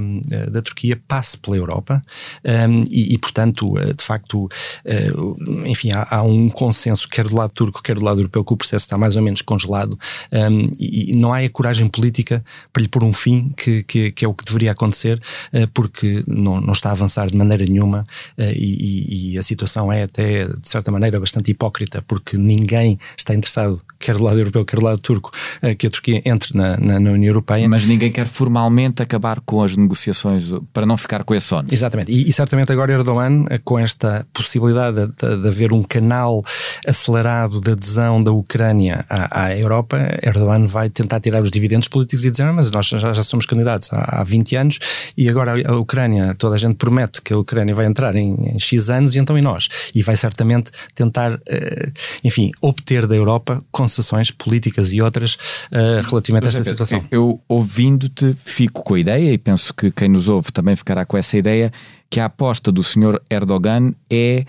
da 0.50 0.62
Turquia 0.62 1.00
passe 1.06 1.38
pela 1.38 1.56
Europa 1.56 2.02
um, 2.44 2.82
e, 2.90 3.14
e, 3.14 3.18
portanto, 3.18 3.74
de 3.94 4.02
facto, 4.02 4.44
uh, 4.44 5.66
enfim, 5.66 5.92
há, 5.92 6.06
há 6.10 6.22
um 6.22 6.48
consenso, 6.48 7.08
quer 7.08 7.26
do 7.26 7.36
lado 7.36 7.52
turco, 7.52 7.82
quer 7.82 7.96
do 7.96 8.04
lado 8.04 8.20
europeu, 8.20 8.44
que 8.44 8.52
o 8.52 8.56
processo 8.56 8.84
está 8.84 8.98
mais 8.98 9.16
ou 9.16 9.22
menos 9.22 9.42
congelado 9.42 9.91
um, 10.32 10.68
e 10.78 11.12
não 11.16 11.32
há 11.32 11.38
a 11.38 11.48
coragem 11.48 11.88
política 11.88 12.44
para 12.72 12.82
lhe 12.82 12.88
pôr 12.88 13.04
um 13.04 13.12
fim, 13.12 13.52
que, 13.56 13.82
que, 13.84 14.12
que 14.12 14.24
é 14.24 14.28
o 14.28 14.34
que 14.34 14.44
deveria 14.44 14.72
acontecer, 14.72 15.20
uh, 15.52 15.68
porque 15.74 16.22
não, 16.26 16.60
não 16.60 16.72
está 16.72 16.90
a 16.90 16.92
avançar 16.92 17.26
de 17.28 17.36
maneira 17.36 17.64
nenhuma 17.64 18.06
uh, 18.38 18.42
e, 18.54 19.32
e, 19.34 19.38
a 19.38 19.42
situação 19.42 19.92
é 19.92 20.04
até, 20.04 20.44
de 20.44 20.68
certa 20.68 20.90
maneira, 20.90 21.18
bastante 21.18 21.50
hipócrita, 21.50 22.02
porque 22.06 22.36
ninguém 22.36 22.98
está 23.16 23.34
interessado, 23.34 23.80
quer 23.98 24.16
do 24.16 24.24
lado 24.24 24.38
europeu, 24.38 24.64
quer 24.64 24.78
do 24.78 24.84
lado 24.84 25.00
turco, 25.00 25.30
uh, 25.62 25.76
que 25.76 25.86
a 25.86 25.90
Turquia 25.90 26.22
entre 26.24 26.56
na, 26.56 26.76
na, 26.76 27.00
na, 27.00 27.10
União 27.12 27.30
Europeia. 27.30 27.68
Mas 27.68 27.84
ninguém 27.84 28.10
quer 28.10 28.26
formalmente 28.26 29.02
acabar 29.02 29.40
com 29.40 29.62
as 29.62 29.76
negociações 29.76 30.50
para 30.72 30.86
não 30.86 30.96
ficar 30.96 31.24
com 31.24 31.34
esse 31.34 31.52
ONU. 31.52 31.68
Exatamente, 31.70 32.10
e, 32.10 32.28
e 32.28 32.32
certamente 32.32 32.72
agora 32.72 32.92
Erdogan, 32.92 33.44
com 33.64 33.78
esta 33.78 34.26
possibilidade 34.32 35.06
de, 35.06 35.12
de, 35.12 35.42
de 35.42 35.48
haver 35.48 35.72
um 35.72 35.82
canal 35.82 36.44
acelerado 36.86 37.60
de 37.60 37.72
adesão 37.72 38.22
da 38.22 38.32
Ucrânia 38.32 39.04
à, 39.08 39.44
à 39.44 39.56
Europa, 39.56 39.81
Europa, 39.82 40.18
Erdogan 40.22 40.66
vai 40.66 40.88
tentar 40.88 41.20
tirar 41.20 41.42
os 41.42 41.50
dividendos 41.50 41.88
políticos 41.88 42.24
e 42.24 42.30
dizer, 42.30 42.50
mas 42.52 42.70
nós 42.70 42.86
já, 42.86 43.12
já 43.12 43.22
somos 43.22 43.46
candidatos 43.46 43.92
há, 43.92 44.20
há 44.20 44.24
20 44.24 44.56
anos 44.56 44.78
e 45.16 45.28
agora 45.28 45.54
a 45.68 45.76
Ucrânia, 45.76 46.34
toda 46.38 46.56
a 46.56 46.58
gente 46.58 46.76
promete 46.76 47.20
que 47.20 47.32
a 47.32 47.38
Ucrânia 47.38 47.74
vai 47.74 47.86
entrar 47.86 48.14
em, 48.16 48.54
em 48.54 48.58
X 48.58 48.88
anos 48.88 49.14
e 49.14 49.18
então 49.18 49.36
e 49.36 49.42
nós. 49.42 49.68
E 49.94 50.02
vai 50.02 50.16
certamente 50.16 50.70
tentar, 50.94 51.34
uh, 51.34 51.92
enfim, 52.24 52.50
obter 52.60 53.06
da 53.06 53.16
Europa 53.16 53.62
concessões 53.70 54.30
políticas 54.30 54.92
e 54.92 55.02
outras 55.02 55.34
uh, 55.34 56.08
relativamente 56.08 56.46
a 56.46 56.48
esta 56.48 56.64
situação. 56.64 57.02
Eu, 57.10 57.40
ouvindo-te, 57.48 58.36
fico 58.44 58.82
com 58.82 58.94
a 58.94 59.00
ideia 59.00 59.32
e 59.32 59.38
penso 59.38 59.74
que 59.74 59.90
quem 59.90 60.08
nos 60.08 60.28
ouve 60.28 60.52
também 60.52 60.76
ficará 60.76 61.04
com 61.04 61.16
essa 61.16 61.36
ideia 61.36 61.72
que 62.08 62.20
a 62.20 62.26
aposta 62.26 62.70
do 62.70 62.82
senhor 62.82 63.20
Erdogan 63.30 63.92
é 64.10 64.44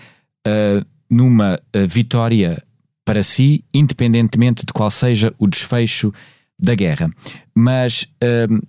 uh, 0.46 0.84
numa 1.10 1.60
vitória 1.86 2.62
para 3.04 3.22
si, 3.22 3.64
independentemente 3.72 4.64
de 4.64 4.72
qual 4.72 4.90
seja 4.90 5.34
o 5.38 5.46
desfecho 5.46 6.12
da 6.58 6.74
guerra. 6.74 7.10
Mas 7.54 8.08
hum, 8.50 8.60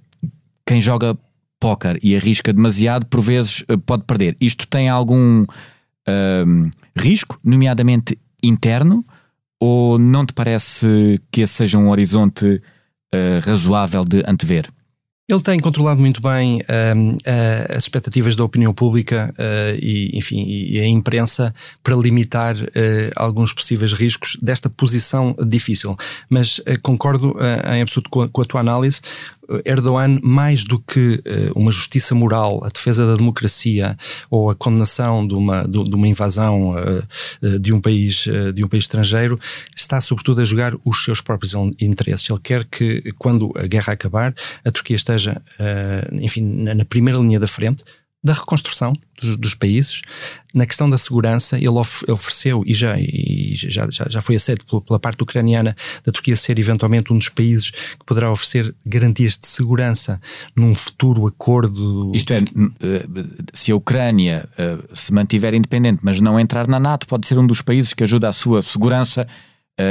quem 0.65 0.81
joga 0.81 1.17
póquer 1.59 1.99
e 2.03 2.15
arrisca 2.15 2.51
demasiado, 2.51 3.05
por 3.05 3.21
vezes 3.21 3.63
eh, 3.67 3.77
pode 3.77 4.03
perder. 4.03 4.35
Isto 4.39 4.67
tem 4.67 4.89
algum 4.89 5.45
hum, 6.45 6.69
risco, 6.95 7.39
nomeadamente 7.43 8.17
interno, 8.43 9.05
ou 9.59 9.97
não 9.97 10.25
te 10.25 10.33
parece 10.33 11.19
que 11.31 11.41
esse 11.41 11.53
seja 11.53 11.77
um 11.77 11.89
horizonte 11.89 12.45
uh, 12.45 13.39
razoável 13.43 14.03
de 14.03 14.23
antever? 14.27 14.69
Ele 15.27 15.41
tem 15.41 15.59
controlado 15.59 15.99
muito 15.99 16.21
bem 16.21 16.57
uh, 16.57 16.61
uh, 16.61 17.75
as 17.75 17.85
expectativas 17.85 18.35
da 18.35 18.43
opinião 18.43 18.71
pública 18.71 19.33
uh, 19.39 19.75
e, 19.81 20.15
enfim, 20.15 20.45
e 20.47 20.79
a 20.79 20.87
imprensa 20.87 21.53
para 21.81 21.95
limitar 21.95 22.55
alguns 23.15 23.51
possíveis 23.51 23.93
riscos 23.93 24.37
desta 24.41 24.69
posição 24.69 25.35
difícil. 25.47 25.95
Mas 26.29 26.61
concordo 26.83 27.35
em 27.73 27.81
absoluto 27.81 28.09
com 28.09 28.21
a, 28.21 28.29
com 28.29 28.41
a 28.41 28.45
tua 28.45 28.59
análise. 28.59 29.01
Erdogan, 29.63 30.19
mais 30.21 30.63
do 30.63 30.79
que 30.79 31.21
uh, 31.25 31.59
uma 31.59 31.71
justiça 31.71 32.13
moral, 32.15 32.63
a 32.63 32.69
defesa 32.69 33.05
da 33.05 33.15
democracia 33.15 33.97
ou 34.29 34.49
a 34.49 34.55
condenação 34.55 35.25
de 35.25 35.33
uma, 35.33 35.67
de, 35.67 35.77
uma 35.77 36.07
invasão 36.07 36.71
uh, 36.71 37.59
de, 37.59 37.73
um 37.73 37.81
país, 37.81 38.25
de 38.53 38.63
um 38.63 38.67
país 38.67 38.83
estrangeiro, 38.83 39.39
está 39.75 39.99
sobretudo 40.01 40.41
a 40.41 40.45
jogar 40.45 40.73
os 40.83 41.03
seus 41.03 41.21
próprios 41.21 41.53
interesses. 41.79 42.29
Ele 42.29 42.39
quer 42.39 42.65
que, 42.65 43.13
quando 43.17 43.51
a 43.55 43.67
guerra 43.67 43.93
acabar, 43.93 44.33
a 44.63 44.71
Turquia 44.71 44.95
esteja, 44.95 45.41
enfim, 46.11 46.41
na 46.41 46.85
primeira 46.85 47.19
linha 47.19 47.39
da 47.39 47.47
frente, 47.47 47.83
da 48.25 48.33
reconstrução 48.33 48.91
dos, 49.21 49.37
dos, 49.37 49.53
países. 49.53 50.01
Na 50.51 50.65
questão 50.65 50.89
da 50.89 50.97
segurança, 50.97 51.57
ele 51.57 51.69
ofereceu, 51.69 52.63
e 52.65 52.73
já, 52.73 52.99
e 52.99 53.51
já, 53.53 53.87
já, 53.91 54.07
já 54.09 54.19
foi 54.19 54.35
aceito 54.35 54.65
pela, 54.65 54.81
pela, 54.81 54.99
parte 54.99 55.21
ucraniana, 55.21 55.75
da 56.03 56.11
Turquia 56.11 56.35
ser 56.35 56.57
eventualmente 56.57 57.13
um 57.13 57.17
dos 57.19 57.29
países 57.29 57.69
que 57.69 58.03
poderá 58.03 58.31
oferecer 58.31 58.73
garantias 58.83 59.37
de 59.37 59.45
segurança 59.45 60.19
num 60.55 60.73
futuro 60.73 61.27
acordo. 61.27 62.11
Isto 62.15 62.33
é, 62.33 62.37
eh, 62.39 63.05
se 63.53 63.71
a 63.71 63.75
Ucrânia 63.75 64.49
eh, 64.57 64.79
se 64.91 65.13
mantiver 65.13 65.53
independente, 65.53 65.99
mas 66.01 66.19
não 66.19 66.39
entrar 66.39 66.67
na 66.67 66.79
NATO, 66.79 67.05
pode 67.05 67.27
ser 67.27 67.37
um 67.37 67.45
dos 67.45 67.61
países 67.61 67.93
que 67.93 68.03
ajuda 68.03 68.27
a 68.27 68.33
sua 68.33 68.63
segurança 68.63 69.27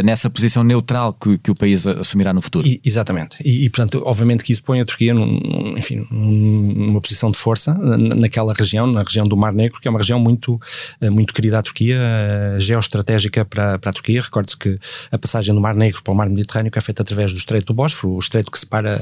nessa 0.03 0.31
posição 0.31 0.65
neutral 0.65 1.13
que, 1.13 1.37
que, 1.37 1.51
o 1.51 1.55
país 1.55 1.87
assumirá 1.87 2.33
no 2.33 2.41
futuro. 2.41 2.67
E, 2.67 2.81
exatamente. 2.83 3.37
E, 3.45 3.67
e, 3.67 3.71
portanto, 3.71 4.03
obviamente 4.07 4.43
que 4.43 4.53
isso 4.53 4.63
põe 4.63 4.81
a 4.81 4.85
Turquia 4.85 5.13
num, 5.13 5.77
enfim, 5.77 6.07
numa 6.11 7.01
posição 7.01 7.31
de 7.31 7.37
força 7.37 7.75
naquela 7.75 8.55
região, 8.55 8.87
na 8.87 9.03
região 9.03 9.29
do 9.29 9.37
Mar 9.37 9.53
Negro, 9.53 9.81
que 9.81 9.87
é 9.87 9.91
uma 9.91 9.99
região 9.99 10.19
muito, 10.19 10.59
eh, 11.01 11.11
muito 11.11 11.35
querida 11.35 11.59
à 11.59 11.63
Turquia, 11.63 11.99
eh, 11.99 12.57
geoestratégica 12.61 13.45
para, 13.45 13.79
para 13.79 13.91
a 13.91 13.93
Turquia. 13.93 14.23
Recorde-se 14.23 14.57
que 14.57 14.79
a 15.13 15.19
passagem 15.19 15.55
do 15.55 15.61
Mar 15.61 15.75
Negro 15.75 16.03
para 16.03 16.13
o 16.13 16.17
Mar 16.17 16.29
Mediterrâneo 16.31 16.73
é 16.75 16.81
feita 16.81 17.03
através 17.03 17.33
do 17.33 17.39
Estreito 17.39 17.67
do 17.67 17.75
Bósforo, 17.75 18.15
o 18.15 18.19
estreito 18.19 18.51
que 18.51 18.59
separa 18.59 18.97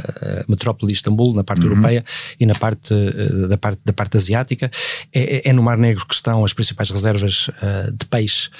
a 0.46 0.50
metrópole 0.50 0.88
de 0.88 0.96
Istambul, 0.96 1.34
na 1.34 1.44
parte 1.44 1.64
uhum. 1.64 1.70
europeia, 1.70 2.04
e 2.38 2.44
na 2.44 2.54
parte 2.54 2.92
da 3.48 3.56
parte, 3.56 3.80
da 3.84 3.92
parte 3.92 4.16
asiática. 4.16 4.70
É, 5.12 5.48
é, 5.48 5.52
no 5.52 5.62
Mar 5.62 5.78
Negro 5.78 6.06
que 6.06 6.14
estão 6.14 6.44
as 6.44 6.52
principais 6.52 6.90
reservas 6.90 7.50
de 7.92 8.06
peixe 8.06 8.50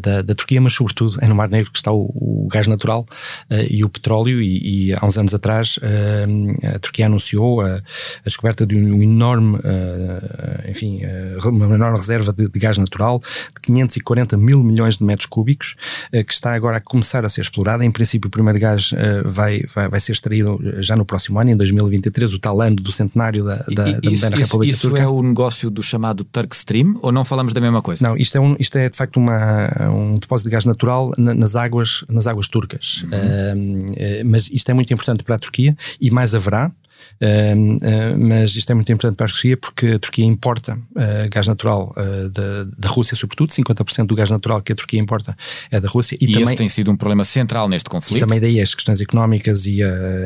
da, 0.00 0.22
da 0.22 0.34
Turquia, 0.34 0.60
mas 0.60 0.74
sobretudo 0.74 1.18
é 1.20 1.28
no 1.28 1.34
Mar 1.34 1.48
Negro 1.52 1.70
que 1.70 1.78
está 1.78 1.92
o, 1.92 2.10
o 2.14 2.48
gás 2.50 2.66
natural 2.66 3.06
uh, 3.50 3.54
e 3.70 3.84
o 3.84 3.88
petróleo 3.88 4.40
e, 4.40 4.88
e, 4.88 4.94
há 4.94 5.04
uns 5.04 5.18
anos 5.18 5.34
atrás 5.34 5.78
uh, 5.78 6.74
a 6.74 6.78
Turquia 6.78 7.06
anunciou 7.06 7.60
a, 7.60 7.76
a 7.76 7.80
descoberta 8.24 8.66
de 8.66 8.76
um 8.76 9.02
enorme, 9.02 9.56
uh, 9.56 10.70
enfim, 10.70 11.00
uma 11.44 11.74
enorme 11.74 11.98
reserva 11.98 12.32
de, 12.32 12.48
de, 12.48 12.58
gás 12.58 12.78
natural 12.78 13.18
de 13.18 13.60
540 13.62 14.36
mil 14.36 14.62
milhões 14.62 14.96
de 14.96 15.04
metros 15.04 15.26
cúbicos 15.26 15.76
que 16.10 16.32
está 16.32 16.54
agora 16.54 16.76
a 16.76 16.80
começar 16.80 17.24
a 17.24 17.28
ser 17.28 17.40
explorada. 17.40 17.84
Em 17.84 17.90
princípio, 17.90 18.28
o 18.28 18.30
primeiro 18.30 18.58
gás 18.58 18.90
vai, 19.24 19.62
vai, 19.74 19.88
vai, 19.88 20.00
ser 20.00 20.12
extraído 20.12 20.58
já 20.78 20.96
no 20.96 21.04
próximo 21.04 21.38
ano, 21.38 21.50
em 21.50 21.56
2023, 21.56 22.34
o 22.34 22.38
tal 22.38 22.60
ano 22.60 22.76
do 22.76 22.92
centenário 22.92 23.44
da, 23.44 23.56
da, 23.56 23.88
e, 23.88 24.00
da 24.00 24.10
moderna 24.10 24.36
República 24.36 24.70
isso 24.70 24.80
Turca. 24.88 24.98
Isso 24.98 25.06
é 25.06 25.08
o 25.08 25.22
negócio 25.22 25.70
do 25.70 25.82
chamado 25.82 26.24
Turk 26.24 26.54
Stream 26.54 26.98
ou 27.02 27.12
não 27.12 27.24
falamos 27.24 27.52
da 27.52 27.60
mesma 27.60 27.82
coisa? 27.82 28.06
Não, 28.06 28.16
isto 28.16 28.36
é, 28.36 28.40
um, 28.40 28.56
isto 28.58 28.76
é 28.76 28.88
de 28.88 28.96
facto 28.96 29.16
uma, 29.16 29.68
um 29.90 30.18
depósito 30.18 30.48
de 30.48 30.52
gás 30.52 30.64
natural 30.64 31.12
nas 31.42 31.56
águas, 31.56 32.04
nas 32.08 32.26
águas 32.26 32.48
turcas. 32.48 33.04
Uhum. 33.04 33.78
Uh, 33.78 34.24
mas 34.24 34.48
isto 34.50 34.70
é 34.70 34.74
muito 34.74 34.92
importante 34.92 35.24
para 35.24 35.34
a 35.34 35.38
Turquia 35.38 35.76
e 36.00 36.10
mais 36.10 36.34
haverá. 36.34 36.70
Uh, 37.20 38.18
mas 38.18 38.54
isto 38.56 38.70
é 38.70 38.74
muito 38.74 38.90
importante 38.90 39.16
para 39.16 39.26
a 39.26 39.28
Turquia 39.28 39.56
porque 39.56 39.86
a 39.88 39.98
Turquia 39.98 40.24
importa 40.24 40.74
uh, 40.74 41.30
gás 41.30 41.46
natural 41.46 41.94
da, 42.32 42.64
da 42.78 42.88
Rússia, 42.88 43.16
sobretudo, 43.16 43.50
50% 43.50 44.06
do 44.06 44.14
gás 44.14 44.30
natural 44.30 44.60
que 44.62 44.72
a 44.72 44.74
Turquia 44.74 45.00
importa 45.00 45.36
é 45.70 45.80
da 45.80 45.88
Rússia. 45.88 46.16
E, 46.20 46.24
e 46.24 46.32
também, 46.32 46.42
esse 46.42 46.56
tem 46.56 46.68
sido 46.68 46.90
um 46.90 46.96
problema 46.96 47.24
central 47.24 47.68
neste 47.68 47.88
conflito. 47.88 48.18
E 48.18 48.20
também 48.20 48.40
daí 48.40 48.60
as 48.60 48.74
questões 48.74 49.00
económicas 49.00 49.66
e, 49.66 49.80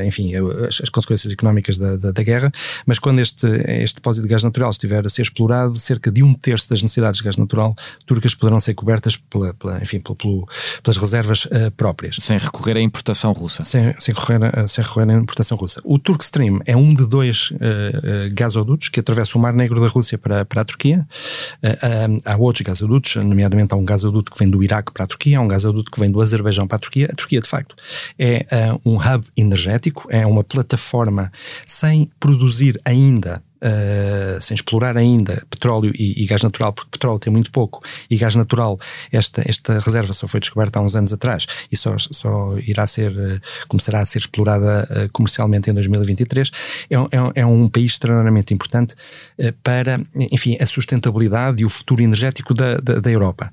enfim, 0.07 0.33
as, 0.35 0.81
as, 0.83 0.89
consequências 0.89 1.33
económicas 1.33 1.79
da, 1.79 1.97
da, 1.97 2.13
da, 2.13 2.23
guerra. 2.23 2.51
Mas 2.87 2.99
quando 2.99 3.21
este, 3.21 3.47
este 3.83 3.97
depósito 3.97 4.27
de 4.27 4.33
gás 4.33 4.43
natural 4.43 4.71
estiver 4.71 5.05
a 5.05 5.09
ser 5.09 5.23
explorado, 5.23 5.79
cerca 5.79 6.11
de 6.11 6.23
um 6.23 6.35
terço 6.35 6.69
das 6.71 6.83
necessidades 6.83 7.19
de 7.19 7.25
gás 7.25 7.37
natural 7.37 7.75
turcas 8.07 8.35
poderão 8.35 8.61
ser 8.61 8.75
cobertas 8.75 9.17
pela, 9.17 9.53
pela 9.55 9.79
enfim, 9.83 10.01
pelo, 10.01 10.17
pelo, 10.17 10.49
pelas 10.83 10.97
reservas 10.97 11.49
próprias. 11.77 12.17
Sem 12.21 12.39
recorrer 12.39 12.77
à 12.77 12.81
importação 12.81 13.33
russa. 13.33 13.65
Sem, 13.65 13.95
sem, 13.99 14.15
recorrer, 14.15 14.41
a, 14.45 14.69
sem 14.69 14.85
recorrer 14.85 15.11
à 15.11 15.15
importação 15.15 15.57
russa. 15.57 15.81
O 15.85 15.99
Turk 15.99 16.25
Stream 16.25 16.61
é 16.65 16.76
um 16.77 16.95
de 16.95 17.07
dois 17.07 17.51
uh, 17.51 17.55
uh, 17.55 18.35
gasodutos 18.35 18.89
que 18.89 19.01
atravessam 19.01 19.39
o 19.39 19.43
Mar 19.43 19.53
Negro 19.53 19.81
da 19.81 19.89
Rússia 19.89 20.19
para, 20.19 20.45
para 20.45 20.63
a 20.63 20.65
Turquia. 20.65 21.07
Uh, 21.63 22.19
há 22.25 22.37
outros 22.37 22.63
gasodutos, 22.63 23.17
nomeadamente 23.17 23.73
há 23.73 23.77
um 23.77 23.85
gasoduto 23.85 24.31
que 24.31 24.39
vem 24.39 24.49
do 24.49 24.63
Iraque 24.63 24.93
para 24.93 25.05
a 25.05 25.07
Turquia, 25.07 25.39
há 25.39 25.41
um 25.41 25.49
gasoduto 25.49 25.91
que 25.91 25.99
vem 25.99 26.11
do 26.11 26.21
Azerbaijão 26.21 26.67
para 26.67 26.77
a 26.77 26.81
Turquia. 26.81 27.09
A 27.11 27.15
Turquia, 27.15 27.41
de 27.41 27.49
facto, 27.49 27.75
é 28.19 28.47
um 28.85 28.97
hub 28.97 29.27
energético, 29.37 30.07
é 30.11 30.27
uma 30.27 30.45
plataforma 30.45 31.33
sem 31.67 32.11
produzir 32.21 32.81
ainda 32.85 33.43
uh, 33.57 34.41
sem 34.41 34.55
explorar 34.55 34.97
ainda 34.97 35.45
petróleo 35.51 35.93
e, 35.95 36.23
e, 36.23 36.27
gás 36.27 36.43
natural, 36.43 36.73
porque 36.73 36.91
petróleo 36.91 37.19
tem 37.19 37.33
muito 37.33 37.51
pouco 37.51 37.83
e 38.11 38.17
gás 38.17 38.35
natural, 38.35 38.79
esta, 39.13 39.43
esta 39.49 39.79
reserva 39.79 40.13
só 40.13 40.27
foi 40.27 40.41
descoberta 40.41 40.79
há 40.79 40.83
uns 40.83 40.95
anos 40.95 41.13
atrás 41.13 41.47
e 41.71 41.77
só, 41.77 41.97
só 41.99 42.57
irá 42.59 42.87
ser, 42.87 43.13
uh, 43.13 43.41
começará 43.69 44.01
a 44.01 44.05
ser 44.05 44.19
explorada 44.19 44.89
uh, 44.91 45.13
comercialmente 45.13 45.71
em 45.71 45.75
2023, 45.75 46.51
é, 46.91 46.95
é, 46.95 47.01
é 47.37 47.47
um 47.47 47.69
país 47.69 47.93
extraordinariamente 47.93 48.53
importante 48.53 48.95
para, 49.63 50.01
enfim, 50.15 50.57
a 50.61 50.67
sustentabilidade 50.67 51.63
e 51.63 51.65
o 51.65 51.69
futuro 51.69 52.03
energético 52.03 52.55
da, 52.55 52.77
da, 52.79 53.01
da 53.01 53.11
Europa. 53.11 53.51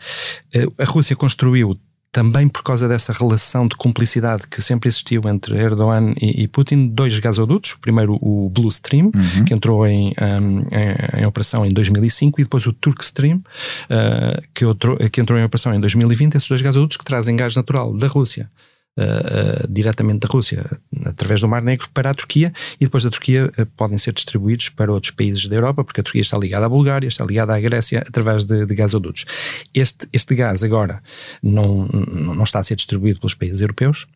a 0.78 0.84
Rússia 0.86 1.16
construiu 1.16 1.78
também 2.14 2.48
por 2.48 2.62
causa 2.62 2.88
dessa 2.88 3.12
relação 3.12 3.68
de 3.68 3.76
cumplicidade 3.76 4.44
que 4.48 4.62
sempre 4.62 4.88
existiu 4.88 5.24
entre 5.28 5.58
Erdogan 5.58 6.14
e, 6.22 6.44
e 6.44 6.48
Putin, 6.48 6.88
dois 6.88 7.18
gasodutos. 7.18 7.76
Primeiro, 7.82 8.20
o 8.22 8.52
Blue 8.54 8.70
Stream, 8.70 9.12
uhum. 9.14 9.46
que 9.46 9.54
entrou 9.54 9.86
em, 9.88 10.14
um, 10.22 10.60
em, 10.60 11.22
em, 11.22 11.26
operação 11.26 11.66
em 11.66 11.70
2005, 11.70 12.40
e 12.40 12.44
depois 12.44 12.68
o 12.68 12.72
Turk 12.72 13.04
Stream, 13.04 13.38
uh, 13.38 14.42
que, 14.54 14.64
outro, 14.64 14.96
que 15.10 15.20
entrou 15.20 15.40
em 15.40 15.44
operação 15.44 15.74
em 15.74 15.80
2020. 15.80 16.36
Esses 16.36 16.48
dois 16.48 16.62
gasodutos 16.62 16.98
que 16.98 17.04
trazem 17.04 17.36
gás 17.36 17.56
natural 17.56 17.98
da 17.98 18.08
Rússia 18.08 18.50
uh, 18.98 19.68
diretamente 19.70 20.20
da 20.20 20.28
Rússia, 20.28 20.66
através 21.06 21.42
do 21.42 21.48
Mar 21.48 21.62
Negro, 21.62 21.88
para 21.94 22.10
a 22.10 22.14
Turquia 22.14 22.54
e 22.80 22.86
depois 22.86 23.04
da 23.04 23.10
Turquia 23.10 23.52
uh, 23.58 23.66
podem 23.78 23.98
ser 23.98 24.14
distribuídos 24.14 24.70
para 24.70 24.92
outros 24.92 25.12
países 25.12 25.48
da 25.48 25.56
Europa, 25.56 25.84
porque 25.84 26.02
a 26.02 26.04
Turquia 26.04 26.22
está 26.22 26.38
ligada 26.38 26.66
à 26.66 26.70
Bulgária, 26.70 27.08
está 27.08 27.26
ligada 27.26 27.56
à 27.56 27.60
Grécia 27.60 28.00
através 28.00 28.44
de, 28.44 28.66
de 28.66 28.76
gasodutos. 28.76 29.26
Este, 29.74 30.08
este 30.12 30.36
gás 30.36 30.64
agora 30.64 31.02
não, 31.42 31.88
não 31.88 32.44
está 32.44 32.60
a 32.60 32.64
ser 32.64 32.76
distribuído 32.76 33.20
pelos 33.20 33.34
países 33.34 33.62
europeus, 33.62 34.08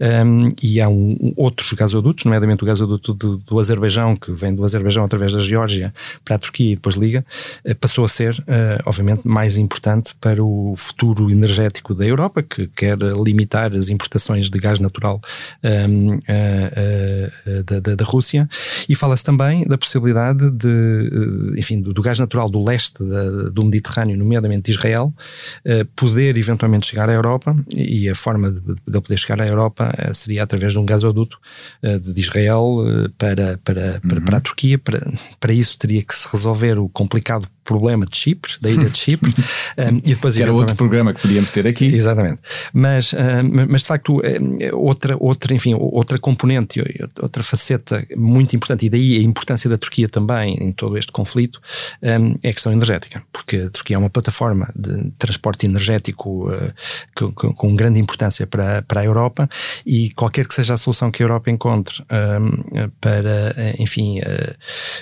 um, 0.00 0.50
e 0.62 0.80
há 0.80 0.88
um, 0.88 1.32
outros 1.36 1.72
gasodutos, 1.72 2.24
nomeadamente 2.24 2.62
o 2.62 2.66
gasoduto 2.66 3.12
do, 3.12 3.36
do, 3.38 3.58
Azerbaijão, 3.58 4.16
que 4.16 4.32
vem 4.32 4.54
do 4.54 4.64
Azerbaijão 4.64 5.04
através 5.04 5.32
da 5.32 5.40
Geórgia 5.40 5.92
para 6.24 6.36
a 6.36 6.38
Turquia 6.38 6.72
e 6.72 6.74
depois 6.74 6.96
liga, 6.96 7.24
uh, 7.64 7.74
passou 7.76 8.04
a 8.04 8.08
ser, 8.08 8.38
uh, 8.40 8.82
obviamente, 8.86 9.22
mais 9.24 9.56
importante 9.56 10.14
para 10.20 10.42
o 10.42 10.74
futuro 10.76 11.30
energético 11.30 11.94
da 11.94 12.06
Europa, 12.06 12.42
que 12.42 12.66
quer 12.68 12.98
limitar 12.98 13.74
as 13.74 13.88
importações 13.88 14.50
de 14.50 14.58
gás 14.58 14.78
natural 14.78 15.20
um, 15.62 16.14
uh, 16.16 17.62
da, 17.64 17.80
da, 17.80 17.94
da, 17.94 18.04
Rússia. 18.04 18.48
E 18.88 18.94
fala-se 18.94 19.24
também 19.24 19.64
da 19.64 19.76
possibilidade 19.76 20.50
de, 20.50 21.54
enfim, 21.56 21.80
do, 21.80 21.92
do, 21.92 22.02
gás 22.02 22.18
natural 22.18 22.48
do 22.48 22.64
leste 22.64 23.02
da, 23.04 23.50
do 23.50 23.64
Mediterrâneo, 23.64 24.16
nomeadamente 24.16 24.62
de 24.62 24.70
Israel, 24.70 25.12
poder 25.94 26.36
eventualmente 26.36 26.86
chegar 26.86 27.08
à 27.10 27.12
Europa 27.12 27.54
e 27.76 28.08
a 28.08 28.14
forma 28.14 28.50
de, 28.50 28.60
de 28.60 29.00
poder 29.00 29.16
chegar 29.16 29.40
à 29.40 29.46
Europa 29.46 29.57
Europa 29.58 29.92
eh, 29.98 30.14
seria 30.14 30.42
através 30.42 30.72
de 30.72 30.78
um 30.78 30.84
gasoduto 30.84 31.38
eh, 31.82 31.98
de 31.98 32.20
Israel 32.20 32.84
eh, 32.86 33.08
para, 33.16 33.58
para, 33.64 34.00
para, 34.00 34.18
uhum. 34.18 34.24
para 34.24 34.38
a 34.38 34.40
Turquia. 34.40 34.78
Para, 34.78 35.12
para 35.40 35.52
isso 35.52 35.78
teria 35.78 36.02
que 36.02 36.14
se 36.14 36.28
resolver 36.30 36.78
o 36.78 36.88
complicado 36.88 37.48
problema 37.68 38.06
de 38.06 38.16
Chipre, 38.16 38.52
da 38.60 38.70
ilha 38.70 38.88
de 38.88 38.96
Chipre. 38.96 39.30
um, 39.78 39.98
e 39.98 40.14
depois, 40.14 40.34
que 40.34 40.42
era 40.42 40.52
outro 40.52 40.74
programa 40.74 41.12
que 41.12 41.20
podíamos 41.20 41.50
ter 41.50 41.66
aqui. 41.66 41.86
Exatamente. 41.94 42.40
Mas, 42.72 43.14
mas 43.68 43.82
de 43.82 43.88
facto, 43.88 44.20
outra, 44.72 45.16
outra, 45.20 45.54
enfim, 45.54 45.74
outra 45.78 46.18
componente, 46.18 46.82
outra 47.20 47.42
faceta 47.42 48.06
muito 48.16 48.56
importante, 48.56 48.86
e 48.86 48.90
daí 48.90 49.18
a 49.18 49.22
importância 49.22 49.68
da 49.68 49.76
Turquia 49.76 50.08
também 50.08 50.56
em 50.60 50.72
todo 50.72 50.96
este 50.96 51.12
conflito, 51.12 51.60
um, 52.02 52.34
é 52.42 52.50
a 52.50 52.52
questão 52.52 52.72
energética. 52.72 53.22
Porque 53.32 53.56
a 53.56 53.70
Turquia 53.70 53.96
é 53.96 53.98
uma 53.98 54.10
plataforma 54.10 54.72
de 54.74 55.10
transporte 55.18 55.66
energético 55.66 56.50
uh, 56.50 56.72
com, 57.14 57.32
com, 57.32 57.76
grande 57.76 58.00
importância 58.00 58.46
para, 58.46 58.82
para 58.82 59.00
a 59.00 59.04
Europa 59.04 59.48
e 59.84 60.10
qualquer 60.10 60.46
que 60.46 60.54
seja 60.54 60.74
a 60.74 60.76
solução 60.76 61.10
que 61.10 61.22
a 61.22 61.24
Europa 61.24 61.50
encontre 61.50 62.02
para, 63.00 63.74
enfim, 63.78 64.20
uh, 64.20 64.54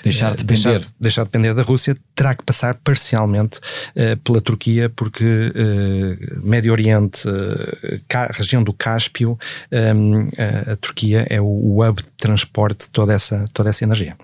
deixar 0.03 0.35
de 0.35 0.45
depender. 0.45 0.79
Deixar, 0.79 0.93
deixar 1.01 1.23
de 1.23 1.29
depender 1.29 1.55
da 1.55 1.63
Rússia, 1.63 1.97
terá 2.15 2.35
que 2.35 2.43
passar 2.43 2.56
parcialmente 2.83 3.59
uh, 3.59 4.17
pela 4.23 4.41
Turquia, 4.41 4.91
porque 4.91 5.25
uh, 5.25 6.47
Médio 6.47 6.73
Oriente, 6.73 7.29
uh, 7.29 8.33
região 8.33 8.63
do 8.63 8.73
Cáspio, 8.73 9.39
um, 9.73 10.29
a 10.73 10.77
Turquia 10.77 11.27
é 11.29 11.41
o, 11.41 11.45
o, 11.45 11.87
hub 11.87 12.03
de 12.03 12.09
transporte 12.17 12.85
de 12.85 12.91
toda 12.91 13.13
essa, 13.13 13.45
toda 13.53 13.71
essa 13.71 13.85
energia. 13.85 14.17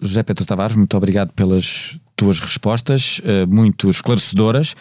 José 0.00 0.22
Pedro 0.22 0.44
Tavares, 0.44 0.76
muito 0.76 0.96
obrigado 0.96 1.32
pelas 1.32 1.98
tuas 2.16 2.40
respostas, 2.40 3.20
muito 3.48 3.88
esclarecedoras. 3.88 4.74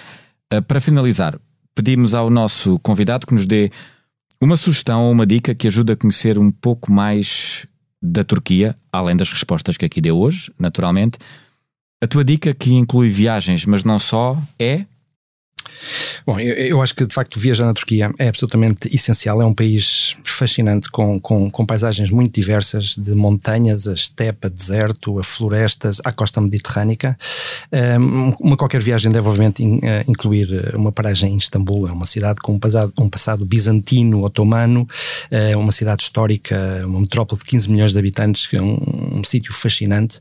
para 0.68 0.82
finalizar, 0.82 1.40
pedimos 1.76 2.14
ao 2.14 2.30
nosso 2.30 2.80
convidado 2.80 3.26
que 3.26 3.34
nos 3.34 3.46
dê 3.46 3.72
uma 4.42 4.56
sugestão 4.56 5.04
ou 5.04 5.12
uma 5.12 5.26
dica 5.26 5.54
que 5.54 5.68
ajuda 5.68 5.94
a 5.94 5.96
conhecer 5.96 6.38
um 6.38 6.52
pouco 6.52 6.92
mais 6.92 7.68
da 8.02 8.24
Turquia, 8.24 8.76
além 8.92 9.16
das 9.16 9.30
respostas 9.30 9.78
que 9.78 9.86
aqui 9.86 10.00
deu 10.00 10.18
hoje, 10.18 10.52
naturalmente. 10.58 11.18
A 12.02 12.08
tua 12.08 12.24
dica, 12.24 12.54
que 12.54 12.74
inclui 12.74 13.10
viagens, 13.10 13.66
mas 13.66 13.84
não 13.84 14.00
só, 14.00 14.38
é 14.58 14.86
Bom, 16.26 16.40
eu, 16.40 16.54
eu, 16.54 16.82
acho 16.82 16.94
que 16.94 17.06
de 17.06 17.14
facto 17.14 17.40
viajar 17.40 17.66
na 17.66 17.74
Turquia 17.74 18.12
é 18.20 18.28
absolutamente 18.28 18.94
essencial. 18.94 19.42
É 19.42 19.46
um 19.46 19.54
país 19.54 20.16
fascinante 20.24 20.90
com, 20.90 21.20
com, 21.20 21.50
com 21.50 21.66
paisagens 21.66 22.10
muito 22.10 22.34
diversas, 22.34 22.96
de 22.96 23.16
montanhas, 23.16 23.88
a 23.88 23.94
estepa, 23.94 24.50
deserto, 24.50 25.20
a 25.20 25.24
florestas, 25.24 26.00
a 26.04 26.12
costa 26.12 26.40
mediterrânica. 26.42 27.18
Um, 28.00 28.34
uma 28.40 28.58
qualquer 28.58 28.82
viagem 28.82 29.12
deve 29.12 29.28
obviamente 29.28 29.64
eh, 29.84 30.04
incluir 30.08 30.54
eh, 30.54 30.76
uma 30.76 30.92
paragem 30.92 31.34
em 31.34 31.38
Istambul, 31.38 31.88
é 31.88 31.92
uma 31.92 32.06
cidade 32.06 32.40
com 32.42 32.54
um 32.54 32.60
passado, 32.60 32.94
um 32.98 33.10
passado 33.10 33.46
bizantino, 33.46 34.24
otomano, 34.24 34.88
é 35.32 35.56
uma 35.56 35.72
cidade 35.72 36.04
histórica, 36.04 36.84
uma 36.86 37.02
metrópole 37.02 37.40
de 37.40 37.46
15 37.46 37.72
milhões 37.72 37.94
de 37.94 38.00
habitantes, 38.00 38.48
é 38.54 38.62
um, 38.62 38.78
um 39.20 39.24
sítio 39.24 39.54
fascinante. 39.54 40.20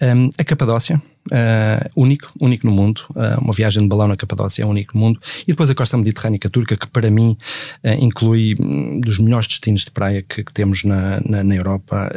Um, 0.00 0.30
a 0.38 0.44
Capadócia, 0.44 1.00
Uh, 1.28 1.90
único, 1.94 2.32
único 2.40 2.66
no 2.66 2.72
mundo. 2.72 3.02
Uh, 3.10 3.40
uma 3.40 3.52
viagem 3.52 3.82
de 3.82 3.88
balão 3.88 4.08
na 4.08 4.16
Capadócia 4.16 4.62
é 4.62 4.66
único 4.66 4.96
no 4.96 5.04
mundo. 5.04 5.20
E 5.42 5.52
depois 5.52 5.68
a 5.70 5.74
costa 5.74 5.96
mediterrânica 5.96 6.48
turca, 6.48 6.76
que 6.76 6.86
para 6.86 7.10
mim 7.10 7.36
uh, 7.84 7.88
inclui 8.04 8.56
um, 8.58 8.98
dos 9.00 9.18
melhores 9.18 9.46
destinos 9.46 9.84
de 9.84 9.90
praia 9.90 10.22
que, 10.22 10.42
que 10.42 10.52
temos 10.52 10.82
na, 10.82 11.20
na, 11.20 11.44
na 11.44 11.54
Europa 11.54 12.10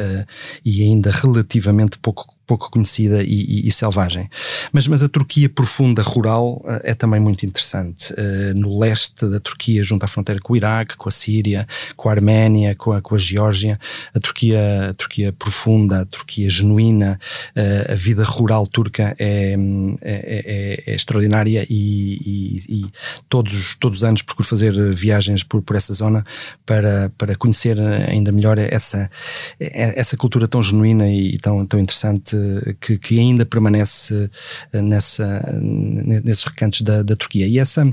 e 0.64 0.84
ainda 0.84 1.12
relativamente 1.12 1.98
pouco 1.98 2.33
pouco 2.46 2.70
conhecida 2.70 3.24
e, 3.24 3.28
e, 3.28 3.68
e, 3.68 3.72
selvagem. 3.72 4.30
Mas, 4.72 4.88
mas 4.88 5.02
a 5.02 5.10
Turquia 5.10 5.48
profunda, 5.50 6.02
rural, 6.02 6.62
eh, 6.66 6.92
é 6.92 6.94
também 6.94 7.20
muito 7.20 7.46
interessante. 7.46 8.14
Uh, 8.14 8.60
no 8.60 8.80
leste 8.80 9.28
da 9.28 9.40
Turquia, 9.40 9.84
junto 9.84 10.04
à 10.04 10.08
fronteira 10.08 10.42
com 10.42 10.54
o 10.54 10.56
Iraque, 10.56 10.98
com 10.98 11.08
a 11.08 11.12
Síria, 11.12 11.68
com 11.96 12.10
a 12.10 12.12
Arménia, 12.12 12.76
com 12.76 12.92
a, 12.92 13.02
com 13.02 13.16
a 13.16 13.18
Geórgia, 13.18 13.80
a 14.14 14.20
Turquia, 14.20 14.90
a 14.90 14.94
Turquia 14.94 15.32
profunda, 15.32 16.02
a 16.02 16.06
Turquia 16.06 16.50
genuína, 16.50 17.20
uh, 17.56 17.94
a 17.94 17.96
vida 17.96 18.24
rural 18.24 18.68
turca 18.68 19.16
é, 19.20 19.56
é, 20.02 20.84
é, 20.84 20.84
é 20.92 20.96
extraordinária 20.96 21.66
e, 21.70 22.60
e, 22.68 22.86
todos, 23.30 23.54
os, 23.54 23.76
todos 23.76 24.00
os 24.00 24.04
anos 24.04 24.22
procuro 24.22 24.48
fazer 24.48 24.74
viagens 24.94 25.44
por, 25.44 25.62
por 25.62 25.76
essa 25.76 25.94
zona 25.94 26.26
para, 26.66 27.12
para 27.18 27.36
conhecer 27.36 27.80
ainda 27.80 28.32
melhor 28.32 28.58
essa, 28.58 29.10
essa 29.60 30.18
cultura 30.18 30.48
tão 30.48 30.62
genuína 30.62 31.10
e 31.10 31.38
tão, 31.38 31.66
tão 31.66 31.80
interessante 31.80 32.33
que, 32.80 32.98
que 32.98 33.20
ainda 33.20 33.46
permanece 33.46 34.30
eh, 34.72 34.82
nessa, 34.82 35.60
nesses 35.62 36.44
recantos 36.44 36.82
da, 36.82 37.04
da 37.04 37.16
Turquia. 37.16 37.48
E 37.48 37.60
essa, 37.60 37.86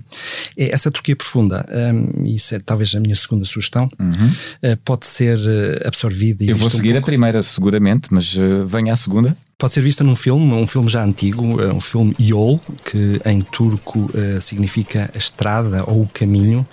é, 0.56 0.74
essa 0.74 0.90
Turquia 0.90 1.16
profunda, 1.16 1.64
um, 1.94 2.24
isso 2.24 2.54
é 2.54 2.58
talvez 2.58 2.94
a 2.94 3.00
minha 3.00 3.16
segunda 3.16 3.44
sugestão, 3.44 3.88
uhum. 3.98 4.72
uh, 4.72 4.76
pode 4.84 5.06
ser 5.06 5.38
eh, 5.38 5.86
absorvida. 5.86 6.44
Eu 6.44 6.56
vou 6.56 6.70
seguir 6.70 6.94
um 6.94 6.98
a 6.98 7.02
primeira, 7.02 7.42
seguramente, 7.42 8.08
mas 8.10 8.36
uh, 8.36 8.66
venha 8.66 8.92
a 8.92 8.96
segunda 8.96 9.36
pode 9.60 9.74
ser 9.74 9.82
vista 9.82 10.02
num 10.02 10.16
filme, 10.16 10.54
um 10.54 10.66
filme 10.66 10.88
já 10.88 11.04
antigo, 11.04 11.62
um 11.62 11.80
filme 11.80 12.14
Yol, 12.18 12.58
que 12.82 13.20
em 13.26 13.42
turco 13.42 14.10
uh, 14.14 14.40
significa 14.40 15.10
a 15.14 15.18
estrada 15.18 15.84
ou 15.86 16.02
o 16.02 16.08
caminho, 16.08 16.66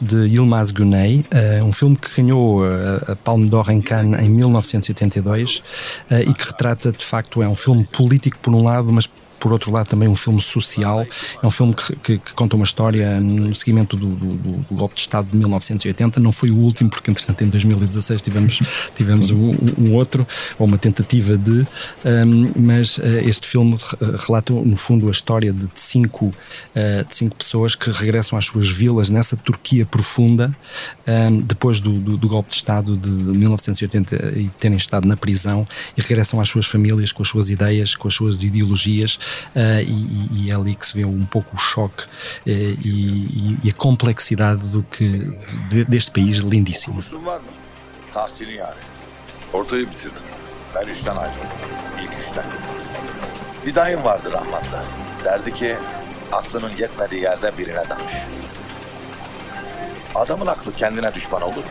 de 0.00 0.28
Yilmaz 0.28 0.70
Güney, 0.70 1.26
uh, 1.34 1.64
um 1.64 1.72
filme 1.72 1.96
que 1.96 2.22
ganhou 2.22 2.62
a 2.64 3.16
Palme 3.16 3.48
d'Or 3.48 3.68
em 3.70 3.80
Cannes 3.80 4.20
em 4.20 4.28
1982 4.28 5.62
e 6.26 6.32
que 6.32 6.46
retrata, 6.46 6.92
de 6.92 7.04
facto, 7.04 7.42
é 7.42 7.48
um 7.48 7.54
filme 7.54 7.84
político 7.84 8.38
por 8.40 8.54
um 8.54 8.62
lado, 8.62 8.92
mas 8.92 9.08
por 9.38 9.52
outro 9.52 9.72
lado, 9.72 9.88
também 9.88 10.08
um 10.08 10.14
filme 10.14 10.40
social. 10.40 11.06
É 11.42 11.46
um 11.46 11.50
filme 11.50 11.74
que, 11.74 11.96
que, 11.96 12.18
que 12.18 12.34
conta 12.34 12.56
uma 12.56 12.64
história 12.64 13.20
no 13.20 13.54
seguimento 13.54 13.96
do, 13.96 14.08
do, 14.08 14.34
do, 14.34 14.74
golpe 14.74 14.94
de 14.94 15.02
Estado 15.02 15.28
de 15.30 15.36
1980. 15.36 16.20
Não 16.20 16.32
foi 16.32 16.50
o 16.50 16.56
último, 16.56 16.90
porque 16.90 17.10
entretanto 17.10 17.42
em 17.44 17.48
2016 17.48 18.20
tivemos, 18.20 18.60
tivemos 18.96 19.30
um, 19.30 19.54
um, 19.78 19.94
outro, 19.94 20.26
ou 20.58 20.66
uma 20.66 20.78
tentativa 20.78 21.36
de. 21.36 21.66
Um, 22.04 22.52
mas 22.56 22.98
uh, 22.98 23.02
este 23.24 23.46
filme 23.46 23.76
relata, 24.26 24.52
no 24.52 24.76
fundo, 24.76 25.08
a 25.08 25.10
história 25.10 25.52
de 25.52 25.68
cinco, 25.74 26.26
uh, 26.26 27.04
de 27.06 27.16
cinco 27.16 27.36
pessoas 27.36 27.74
que 27.74 27.90
regressam 27.90 28.38
às 28.38 28.46
suas 28.46 28.68
vilas 28.68 29.10
nessa 29.10 29.36
Turquia 29.36 29.86
profunda, 29.86 30.54
um, 31.06 31.38
depois 31.38 31.80
do, 31.80 31.92
do, 31.92 32.28
golpe 32.28 32.50
de 32.50 32.56
Estado 32.56 32.96
de 32.96 33.10
1980 33.10 34.34
e 34.36 34.50
terem 34.58 34.76
estado 34.76 35.06
na 35.06 35.16
prisão, 35.16 35.66
e 35.96 36.02
regressam 36.02 36.40
às 36.40 36.48
suas 36.48 36.66
famílias 36.66 37.12
com 37.12 37.22
as 37.22 37.28
suas 37.28 37.50
ideias, 37.50 37.94
com 37.94 38.08
as 38.08 38.14
suas 38.14 38.42
ideologias 38.42 39.18
uh, 39.54 39.80
e, 39.80 40.46
e, 40.46 40.50
é 40.50 40.54
ali 40.54 40.74
que 40.74 40.86
se 40.86 40.94
vê 40.94 41.04
um 41.04 41.24
pouco 41.24 41.56
o 41.56 41.58
choque 41.58 42.04
uh, 42.04 42.08
e, 42.46 43.58
e, 43.64 43.70
a 43.70 43.72
complexidade 43.72 44.68
do 44.70 44.82
que, 44.82 45.08
de, 45.70 45.84
deste 45.84 46.10
país 46.10 46.38
lindíssimo. 46.38 47.00
Bir 53.66 53.74
dayım 53.74 54.04
vardı. 54.04 54.30
Derdi 55.24 55.54
ki 55.54 55.76
aklının 56.32 56.70
yetmediği 56.78 57.22
yerde 57.22 57.58
birine. 57.58 57.84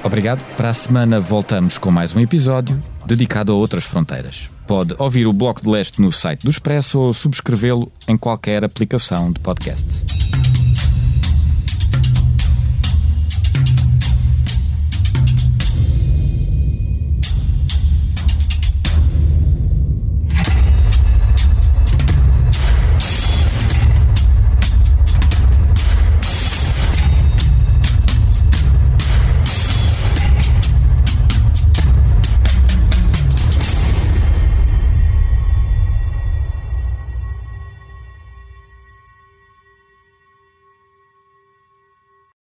Obrigado. 0.03 0.39
Para 0.55 0.69
a 0.69 0.73
semana 0.73 1.19
voltamos 1.19 1.77
com 1.77 1.91
mais 1.91 2.15
um 2.15 2.19
episódio 2.19 2.79
dedicado 3.05 3.51
a 3.51 3.55
outras 3.55 3.83
fronteiras. 3.83 4.49
Pode 4.67 4.93
ouvir 4.99 5.25
o 5.25 5.31
Bloco 5.31 5.61
de 5.61 5.69
Leste 5.69 6.01
no 6.01 6.11
site 6.11 6.43
do 6.43 6.49
Expresso 6.49 6.99
ou 6.99 7.13
subscrevê-lo 7.13 7.89
em 8.05 8.17
qualquer 8.17 8.65
aplicação 8.65 9.31
de 9.31 9.39
podcast. 9.39 10.16